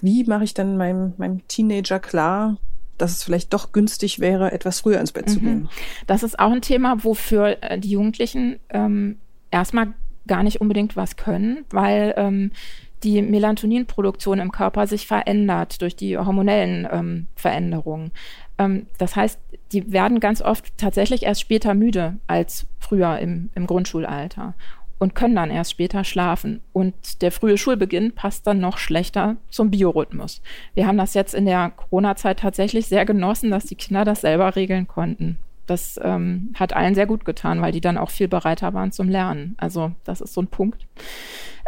[0.00, 2.56] Wie mache ich dann meinem, meinem Teenager klar,
[2.98, 5.32] dass es vielleicht doch günstig wäre, etwas früher ins Bett mhm.
[5.32, 5.68] zu gehen?
[6.06, 9.18] Das ist auch ein Thema, wofür äh, die Jugendlichen ähm,
[9.50, 9.94] erstmal
[10.26, 12.52] gar nicht unbedingt was können, weil ähm,
[13.02, 18.12] die Melatoninproduktion im Körper sich verändert durch die hormonellen ähm, Veränderungen.
[18.58, 19.38] Ähm, das heißt,
[19.72, 24.54] die werden ganz oft tatsächlich erst später müde als früher im, im Grundschulalter
[24.98, 26.60] und können dann erst später schlafen.
[26.72, 30.42] Und der frühe Schulbeginn passt dann noch schlechter zum Biorhythmus.
[30.74, 34.54] Wir haben das jetzt in der Corona-Zeit tatsächlich sehr genossen, dass die Kinder das selber
[34.56, 35.38] regeln konnten.
[35.66, 39.08] Das ähm, hat allen sehr gut getan, weil die dann auch viel bereiter waren zum
[39.08, 39.54] Lernen.
[39.56, 40.86] Also das ist so ein Punkt.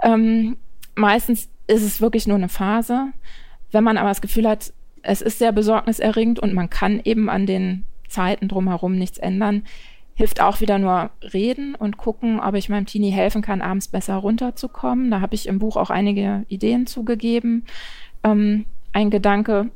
[0.02, 0.56] Ähm,
[0.94, 3.08] meistens ist es wirklich nur eine Phase.
[3.70, 7.46] Wenn man aber das Gefühl hat, es ist sehr besorgniserregend und man kann eben an
[7.46, 9.64] den Zeiten drumherum nichts ändern,
[10.14, 14.16] hilft auch wieder nur reden und gucken, ob ich meinem Teenie helfen kann, abends besser
[14.16, 15.10] runterzukommen.
[15.10, 17.64] Da habe ich im Buch auch einige Ideen zugegeben.
[18.22, 19.70] Ähm, ein Gedanke,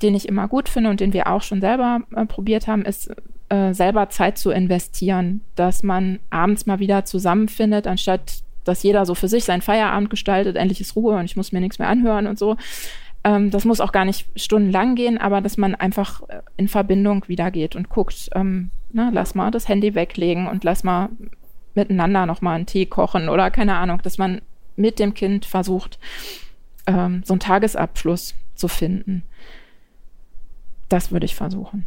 [0.00, 3.10] den ich immer gut finde und den wir auch schon selber äh, probiert haben, ist
[3.48, 9.14] äh, selber Zeit zu investieren, dass man abends mal wieder zusammenfindet, anstatt dass jeder so
[9.14, 12.26] für sich seinen Feierabend gestaltet, endlich ist Ruhe und ich muss mir nichts mehr anhören
[12.26, 12.56] und so.
[13.24, 17.28] Ähm, das muss auch gar nicht stundenlang gehen, aber dass man einfach äh, in Verbindung
[17.28, 21.10] wieder geht und guckt, ähm, na, lass mal das Handy weglegen und lass mal
[21.74, 24.40] miteinander nochmal einen Tee kochen oder keine Ahnung, dass man
[24.76, 25.98] mit dem Kind versucht,
[26.86, 29.24] ähm, so einen Tagesabschluss zu finden.
[30.88, 31.86] Das würde ich versuchen.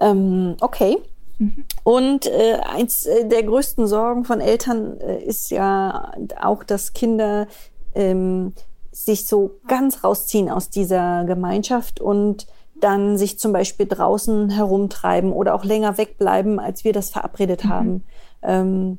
[0.00, 0.96] Ähm, okay.
[1.40, 1.64] Mhm.
[1.84, 7.48] Und äh, eins äh, der größten Sorgen von Eltern äh, ist ja auch, dass Kinder
[7.94, 8.52] ähm,
[8.92, 12.46] sich so ganz rausziehen aus dieser Gemeinschaft und
[12.78, 17.68] dann sich zum Beispiel draußen herumtreiben oder auch länger wegbleiben, als wir das verabredet mhm.
[17.68, 18.04] haben.
[18.42, 18.98] Ähm,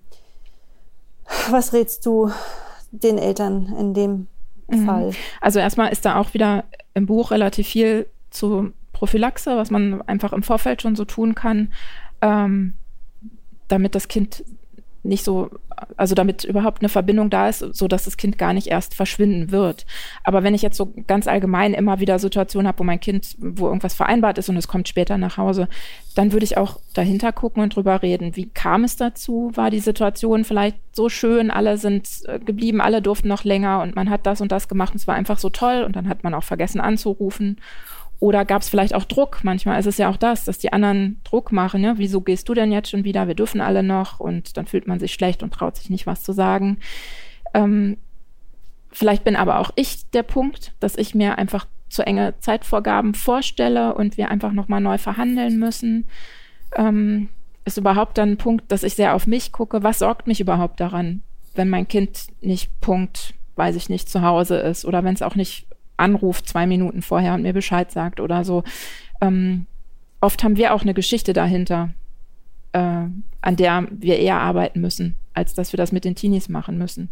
[1.52, 2.32] was rätst du
[2.92, 4.28] den Eltern in dem
[4.68, 4.86] mhm.
[4.86, 5.12] Fall?
[5.42, 6.64] Also erstmal ist da auch wieder
[6.96, 11.74] im Buch relativ viel zu Prophylaxe, was man einfach im Vorfeld schon so tun kann,
[12.22, 12.74] ähm,
[13.68, 14.44] damit das Kind
[15.04, 15.50] nicht so,
[15.98, 19.52] also damit überhaupt eine Verbindung da ist, so dass das Kind gar nicht erst verschwinden
[19.52, 19.86] wird.
[20.24, 23.68] Aber wenn ich jetzt so ganz allgemein immer wieder Situationen habe, wo mein Kind, wo
[23.68, 25.68] irgendwas vereinbart ist und es kommt später nach Hause,
[26.16, 28.36] dann würde ich auch dahinter gucken und drüber reden.
[28.36, 29.52] Wie kam es dazu?
[29.56, 31.50] War die Situation vielleicht so schön?
[31.50, 34.94] Alle sind äh, geblieben, alle durften noch länger und man hat das und das gemacht
[34.94, 37.58] und es war einfach so toll und dann hat man auch vergessen anzurufen.
[38.22, 39.40] Oder gab es vielleicht auch Druck?
[39.42, 41.84] Manchmal ist es ja auch das, dass die anderen Druck machen.
[41.84, 41.98] Ja?
[41.98, 43.28] Wieso gehst du denn jetzt schon wieder?
[43.28, 44.20] Wir dürfen alle noch.
[44.20, 46.78] Und dann fühlt man sich schlecht und traut sich nicht, was zu sagen.
[47.56, 47.98] Ähm,
[48.92, 53.96] vielleicht bin aber auch ich der Punkt, dass ich mir einfach zu enge Zeitvorgaben vorstelle
[53.96, 56.08] und wir einfach nochmal neu verhandeln müssen.
[56.76, 57.30] Ähm,
[57.66, 59.82] ist überhaupt dann ein Punkt, dass ich sehr auf mich gucke.
[59.82, 61.24] Was sorgt mich überhaupt daran,
[61.56, 65.36] wenn mein Kind nicht Punkt, weiß ich nicht, zu Hause ist oder wenn es auch
[65.36, 65.66] nicht
[66.02, 68.64] anruft zwei Minuten vorher und mir Bescheid sagt oder so.
[69.22, 69.68] Ähm,
[70.20, 71.90] oft haben wir auch eine Geschichte dahinter,
[72.74, 73.06] äh,
[73.42, 77.10] an der wir eher arbeiten müssen, als dass wir das mit den Teenies machen müssen.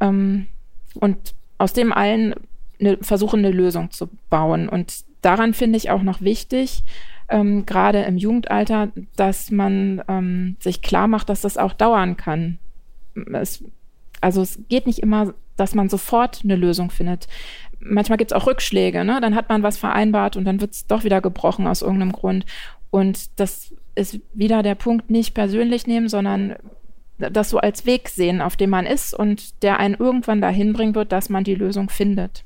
[0.00, 0.46] Ähm,
[0.94, 2.34] und aus dem allen
[2.80, 4.68] eine, versuchen, eine Lösung zu bauen.
[4.68, 6.84] Und daran finde ich auch noch wichtig,
[7.28, 12.58] ähm, gerade im Jugendalter, dass man ähm, sich klar macht, dass das auch dauern kann.
[13.32, 13.64] Es,
[14.20, 17.28] also es geht nicht immer, dass man sofort eine Lösung findet
[17.84, 19.20] manchmal gibt es auch Rückschläge, ne?
[19.20, 22.44] Dann hat man was vereinbart und dann wird es doch wieder gebrochen aus irgendeinem Grund.
[22.90, 26.56] Und das ist wieder der Punkt, nicht persönlich nehmen, sondern
[27.18, 30.94] das so als Weg sehen, auf dem man ist und der einen irgendwann dahin bringen
[30.94, 32.44] wird, dass man die Lösung findet.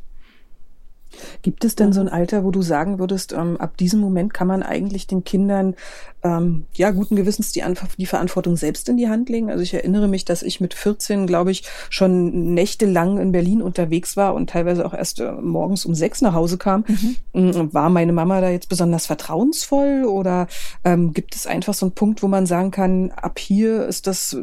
[1.42, 4.46] Gibt es denn so ein Alter, wo du sagen würdest, ähm, ab diesem Moment kann
[4.46, 5.74] man eigentlich den Kindern
[6.22, 7.62] ähm, ja guten Gewissens die,
[7.96, 9.50] die, Verantwortung selbst in die Hand legen?
[9.50, 14.16] Also ich erinnere mich, dass ich mit 14, glaube ich, schon nächtelang in Berlin unterwegs
[14.16, 16.84] war und teilweise auch erst äh, morgens um sechs nach Hause kam.
[17.32, 17.72] Mhm.
[17.72, 20.48] War meine Mama da jetzt besonders vertrauensvoll oder
[20.84, 24.36] ähm, gibt es einfach so einen Punkt, wo man sagen kann, ab hier ist das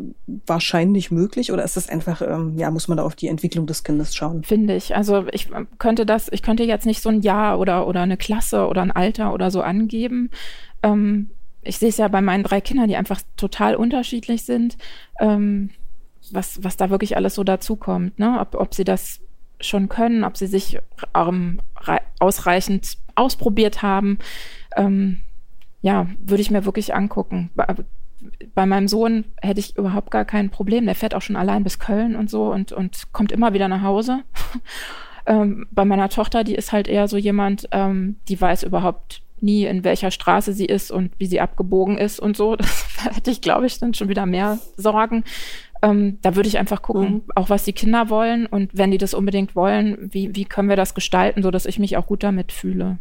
[0.48, 3.84] wahrscheinlich möglich oder ist das einfach, ähm, ja, muss man da auf die Entwicklung des
[3.84, 4.44] Kindes schauen?
[4.44, 4.96] Finde ich.
[4.96, 8.68] Also ich könnte das, ich könnte jetzt nicht so ein Jahr oder, oder eine Klasse
[8.68, 10.30] oder ein Alter oder so angeben.
[10.84, 11.30] Ähm,
[11.62, 14.78] ich sehe es ja bei meinen drei Kindern, die einfach total unterschiedlich sind,
[15.20, 15.72] ähm,
[16.32, 18.40] was, was da wirklich alles so dazukommt, ne?
[18.40, 19.20] Ob, ob sie das
[19.60, 20.80] schon können, ob sie sich
[21.16, 21.62] ähm,
[22.20, 24.20] ausreichend ausprobiert haben.
[24.76, 25.22] Ähm,
[25.82, 27.52] ja, würde ich mir wirklich angucken.
[27.56, 27.68] Bei,
[28.54, 30.86] bei, meinem Sohn hätte ich überhaupt gar kein Problem.
[30.86, 33.82] Der fährt auch schon allein bis Köln und so und, und kommt immer wieder nach
[33.82, 34.24] Hause.
[35.26, 39.66] Ähm, bei meiner Tochter, die ist halt eher so jemand, ähm, die weiß überhaupt nie,
[39.66, 42.56] in welcher Straße sie ist und wie sie abgebogen ist und so.
[43.06, 45.24] Das hätte ich, glaube ich, dann schon wieder mehr Sorgen.
[45.82, 47.24] Ähm, da würde ich einfach gucken, mhm.
[47.36, 50.76] auch was die Kinder wollen und wenn die das unbedingt wollen, wie, wie können wir
[50.76, 52.98] das gestalten, sodass ich mich auch gut damit fühle.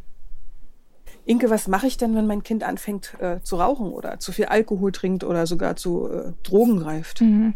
[1.26, 4.46] Inke, was mache ich denn, wenn mein Kind anfängt äh, zu rauchen oder zu viel
[4.46, 7.22] Alkohol trinkt oder sogar zu äh, Drogen greift?
[7.22, 7.54] Mhm.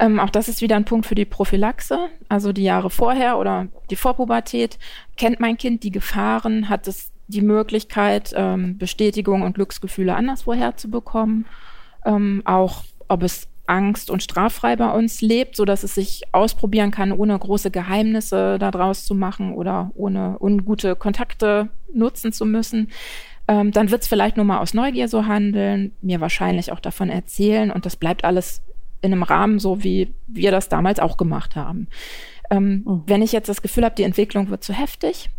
[0.00, 2.08] Ähm, auch das ist wieder ein Punkt für die Prophylaxe.
[2.28, 4.78] Also die Jahre vorher oder die Vorpubertät
[5.16, 10.90] kennt mein Kind die Gefahren, hat es die Möglichkeit, ähm, Bestätigung und Glücksgefühle anderswoher zu
[10.90, 11.46] bekommen.
[12.04, 16.90] Ähm, auch ob es Angst und straffrei bei uns lebt, so dass es sich ausprobieren
[16.90, 22.90] kann, ohne große Geheimnisse daraus zu machen oder ohne ungute Kontakte nutzen zu müssen.
[23.48, 27.08] Ähm, dann wird es vielleicht nur mal aus Neugier so handeln, mir wahrscheinlich auch davon
[27.10, 28.62] erzählen und das bleibt alles
[29.02, 31.88] in einem Rahmen, so wie wir das damals auch gemacht haben.
[32.50, 33.02] Ähm, mhm.
[33.06, 35.30] Wenn ich jetzt das Gefühl habe, die Entwicklung wird zu heftig,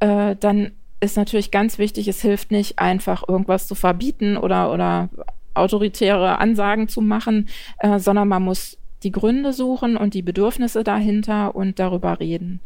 [0.00, 5.08] äh, dann ist natürlich ganz wichtig, es hilft nicht einfach irgendwas zu verbieten oder, oder
[5.54, 7.48] autoritäre Ansagen zu machen,
[7.78, 12.60] äh, sondern man muss die Gründe suchen und die Bedürfnisse dahinter und darüber reden.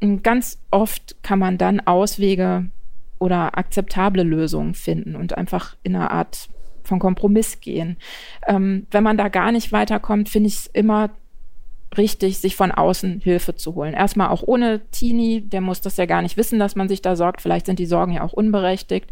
[0.00, 2.70] Und ganz oft kann man dann Auswege
[3.18, 6.48] oder akzeptable Lösungen finden und einfach in einer Art
[6.84, 7.96] von Kompromiss gehen.
[8.46, 11.10] Ähm, wenn man da gar nicht weiterkommt, finde ich es immer
[11.96, 13.94] richtig, sich von außen Hilfe zu holen.
[13.94, 17.16] Erstmal auch ohne Teenie, der muss das ja gar nicht wissen, dass man sich da
[17.16, 17.40] sorgt.
[17.40, 19.10] Vielleicht sind die Sorgen ja auch unberechtigt.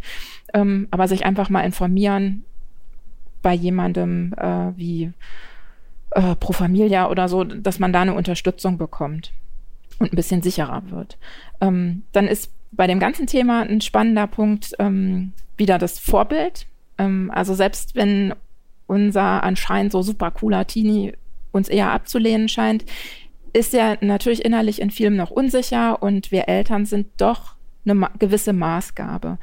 [0.53, 2.45] Ähm, aber sich einfach mal informieren,
[3.47, 5.13] bei jemandem äh, wie
[6.11, 9.33] äh, Pro Familia oder so, dass man da eine Unterstützung bekommt.
[10.01, 11.17] und ein bisschen sicherer wird.
[11.61, 16.67] Ähm, dann ist bei dem ganzen Thema ein spannender Punkt ähm, wieder das Vorbild.
[16.99, 18.35] Ähm, also selbst wenn
[18.89, 21.13] unser anscheinend so super cooler Teenie
[21.53, 22.85] uns eher abzulehnen scheint,
[23.53, 27.55] ist er natürlich innerlich in vielem noch unsicher und wir Eltern sind doch
[27.89, 29.39] eine gewisse Maßgabe.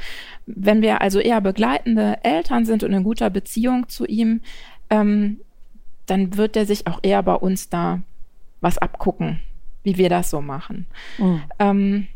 [0.45, 4.41] Wenn wir also eher begleitende Eltern sind und in guter Beziehung zu ihm,
[4.89, 5.39] ähm,
[6.05, 8.01] dann wird er sich auch eher bei uns da
[8.61, 9.39] was abgucken,
[9.83, 10.85] wie wir das so machen.
[11.17, 11.41] Mhm.
[11.59, 12.07] Ähm,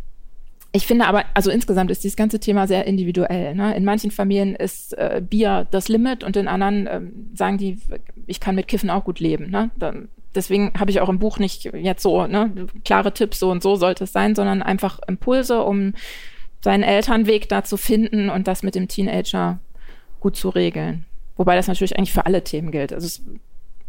[0.71, 3.55] ich finde aber, also insgesamt ist dieses ganze Thema sehr individuell.
[3.55, 3.75] Ne?
[3.75, 7.79] In manchen Familien ist äh, Bier das Limit und in anderen ähm, sagen die,
[8.27, 9.49] ich kann mit Kiffen auch gut leben.
[9.49, 9.71] Ne?
[9.77, 13.61] Dann, deswegen habe ich auch im Buch nicht jetzt so ne, klare Tipps, so und
[13.61, 15.93] so sollte es sein, sondern einfach Impulse, um
[16.61, 19.59] seinen Elternweg da zu finden und das mit dem Teenager
[20.19, 21.05] gut zu regeln.
[21.35, 22.93] Wobei das natürlich eigentlich für alle Themen gilt.
[22.93, 23.21] Also es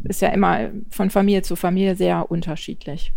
[0.03, 3.13] ist ja immer von Familie zu Familie sehr unterschiedlich.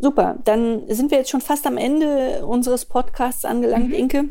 [0.00, 3.94] Super, dann sind wir jetzt schon fast am Ende unseres Podcasts angelangt, mhm.
[3.94, 4.24] Inke.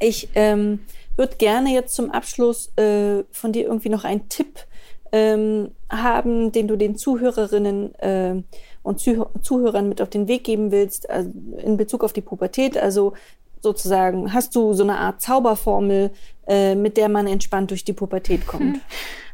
[0.00, 0.80] Ich ähm,
[1.16, 4.66] würde gerne jetzt zum Abschluss äh, von dir irgendwie noch einen Tipp
[5.12, 8.42] ähm, haben, den du den Zuhörerinnen äh,
[8.82, 11.30] und Zuh Zuhörern mit auf den Weg geben willst, also
[11.62, 12.78] in Bezug auf die Pubertät.
[12.78, 13.14] Also
[13.60, 16.10] sozusagen, hast du so eine Art Zauberformel,
[16.46, 18.80] äh, mit der man entspannt durch die Pubertät kommt?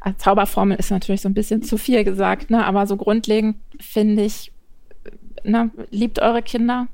[0.00, 2.64] Als Zauberformel ist natürlich so ein bisschen zu viel gesagt, ne?
[2.64, 4.52] aber so grundlegend finde ich,
[5.44, 6.88] ne, liebt eure Kinder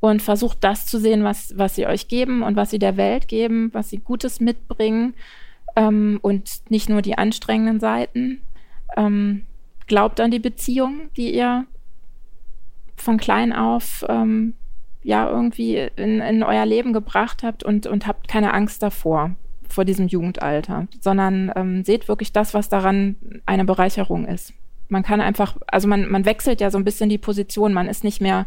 [0.00, 3.28] und versucht das zu sehen, was, was sie euch geben und was sie der Welt
[3.28, 5.14] geben, was sie Gutes mitbringen
[5.76, 8.42] ähm, und nicht nur die anstrengenden Seiten.
[8.96, 9.46] Ähm,
[9.86, 11.66] glaubt an die Beziehung, die ihr
[12.96, 14.54] von klein auf ähm,
[15.02, 19.34] ja irgendwie in, in euer Leben gebracht habt und, und habt keine Angst davor,
[19.68, 23.16] vor diesem Jugendalter, sondern ähm, seht wirklich das, was daran
[23.46, 24.54] eine Bereicherung ist.
[24.88, 28.04] Man kann einfach, also man, man wechselt ja so ein bisschen die Position, man ist
[28.04, 28.46] nicht mehr,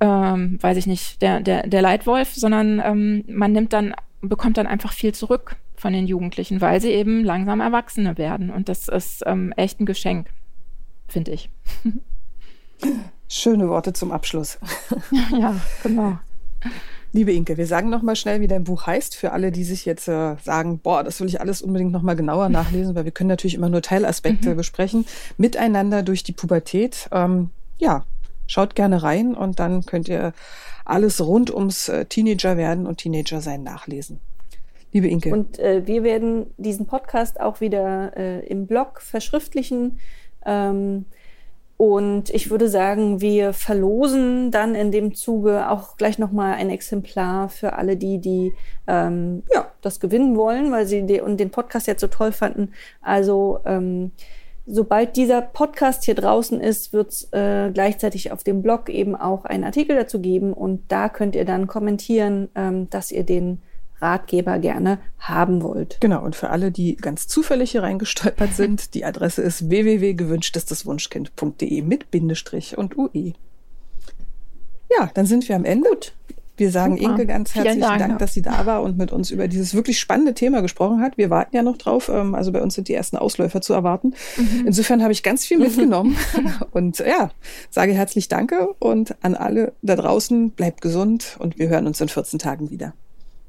[0.00, 4.66] ähm, weiß ich nicht, der, der, der Leitwolf, sondern ähm, man nimmt dann, bekommt dann
[4.66, 8.50] einfach viel zurück von den Jugendlichen, weil sie eben langsam Erwachsene werden.
[8.50, 10.28] Und das ist ähm, echt ein Geschenk,
[11.08, 11.50] finde ich.
[13.28, 14.58] Schöne Worte zum Abschluss.
[15.38, 16.18] ja, genau.
[17.12, 19.86] Liebe Inke, wir sagen noch mal schnell, wie dein Buch heißt, für alle, die sich
[19.86, 23.12] jetzt äh, sagen, boah, das will ich alles unbedingt noch mal genauer nachlesen, weil wir
[23.12, 24.56] können natürlich immer nur Teilaspekte mhm.
[24.56, 25.06] besprechen.
[25.38, 27.08] Miteinander durch die Pubertät.
[27.12, 28.04] Ähm, ja,
[28.46, 30.34] schaut gerne rein und dann könnt ihr
[30.84, 34.20] alles rund ums äh, Teenager werden und Teenager sein nachlesen.
[34.92, 35.32] Liebe Inke.
[35.32, 39.98] Und äh, wir werden diesen Podcast auch wieder äh, im Blog verschriftlichen.
[40.46, 41.04] Ähm,
[41.78, 47.48] und ich würde sagen, wir verlosen dann in dem Zuge auch gleich nochmal ein Exemplar
[47.48, 48.52] für alle die, die
[48.88, 52.72] ähm, ja, das gewinnen wollen, weil sie die, und den Podcast jetzt so toll fanden.
[53.00, 54.10] Also ähm,
[54.66, 59.44] sobald dieser Podcast hier draußen ist, wird es äh, gleichzeitig auf dem Blog eben auch
[59.44, 60.52] einen Artikel dazu geben.
[60.52, 63.62] Und da könnt ihr dann kommentieren, ähm, dass ihr den
[64.00, 65.98] Ratgeber gerne haben wollt.
[66.00, 72.10] Genau, und für alle, die ganz zufällig hier reingestolpert sind, die Adresse ist www.gewünschtesdeswunschkind.de mit
[72.10, 73.34] Bindestrich und UE.
[74.90, 75.90] Ja, dann sind wir am Ende.
[75.90, 76.14] Gut.
[76.58, 77.10] Wir sagen Super.
[77.10, 80.00] Inke ganz herzlichen Dank, Dank, dass sie da war und mit uns über dieses wirklich
[80.00, 81.16] spannende Thema gesprochen hat.
[81.16, 82.08] Wir warten ja noch drauf.
[82.08, 84.14] Ähm, also bei uns sind die ersten Ausläufer zu erwarten.
[84.36, 84.64] Mhm.
[84.66, 86.16] Insofern habe ich ganz viel mitgenommen
[86.72, 87.30] und ja,
[87.70, 92.08] sage herzlich Danke und an alle da draußen, bleibt gesund und wir hören uns in
[92.08, 92.92] 14 Tagen wieder.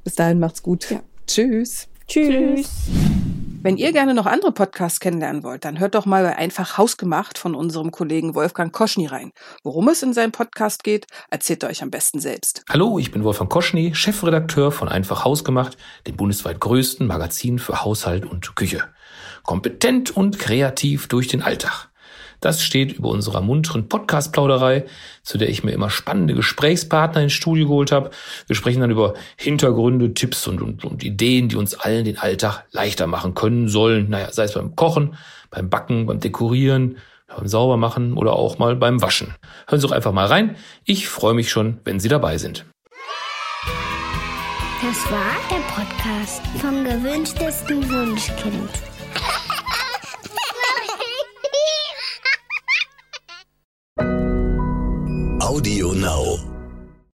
[0.04, 0.90] Bis dahin macht's gut.
[0.90, 1.00] Ja.
[1.26, 1.88] Tschüss.
[2.06, 2.88] Tschüss.
[3.62, 7.36] Wenn ihr gerne noch andere Podcasts kennenlernen wollt, dann hört doch mal bei Einfach Hausgemacht
[7.36, 9.32] von unserem Kollegen Wolfgang Koschny rein.
[9.62, 12.64] Worum es in seinem Podcast geht, erzählt er euch am besten selbst.
[12.70, 15.76] Hallo, ich bin Wolfgang Koschny, Chefredakteur von Einfach Hausgemacht,
[16.06, 18.84] dem bundesweit größten Magazin für Haushalt und Küche.
[19.42, 21.89] Kompetent und kreativ durch den Alltag.
[22.40, 24.84] Das steht über unserer munteren Podcast-Plauderei,
[25.22, 28.10] zu der ich mir immer spannende Gesprächspartner ins Studio geholt habe.
[28.46, 32.64] Wir sprechen dann über Hintergründe, Tipps und, und, und Ideen, die uns allen den Alltag
[32.72, 34.08] leichter machen können sollen.
[34.08, 35.16] Naja, sei es beim Kochen,
[35.50, 36.96] beim Backen, beim Dekorieren,
[37.28, 39.34] beim Saubermachen oder auch mal beim Waschen.
[39.68, 40.56] Hören Sie doch einfach mal rein.
[40.84, 42.64] Ich freue mich schon, wenn Sie dabei sind.
[44.82, 48.89] Das war der Podcast vom gewünschtesten Wunschkind.
[55.50, 56.59] Audio Now.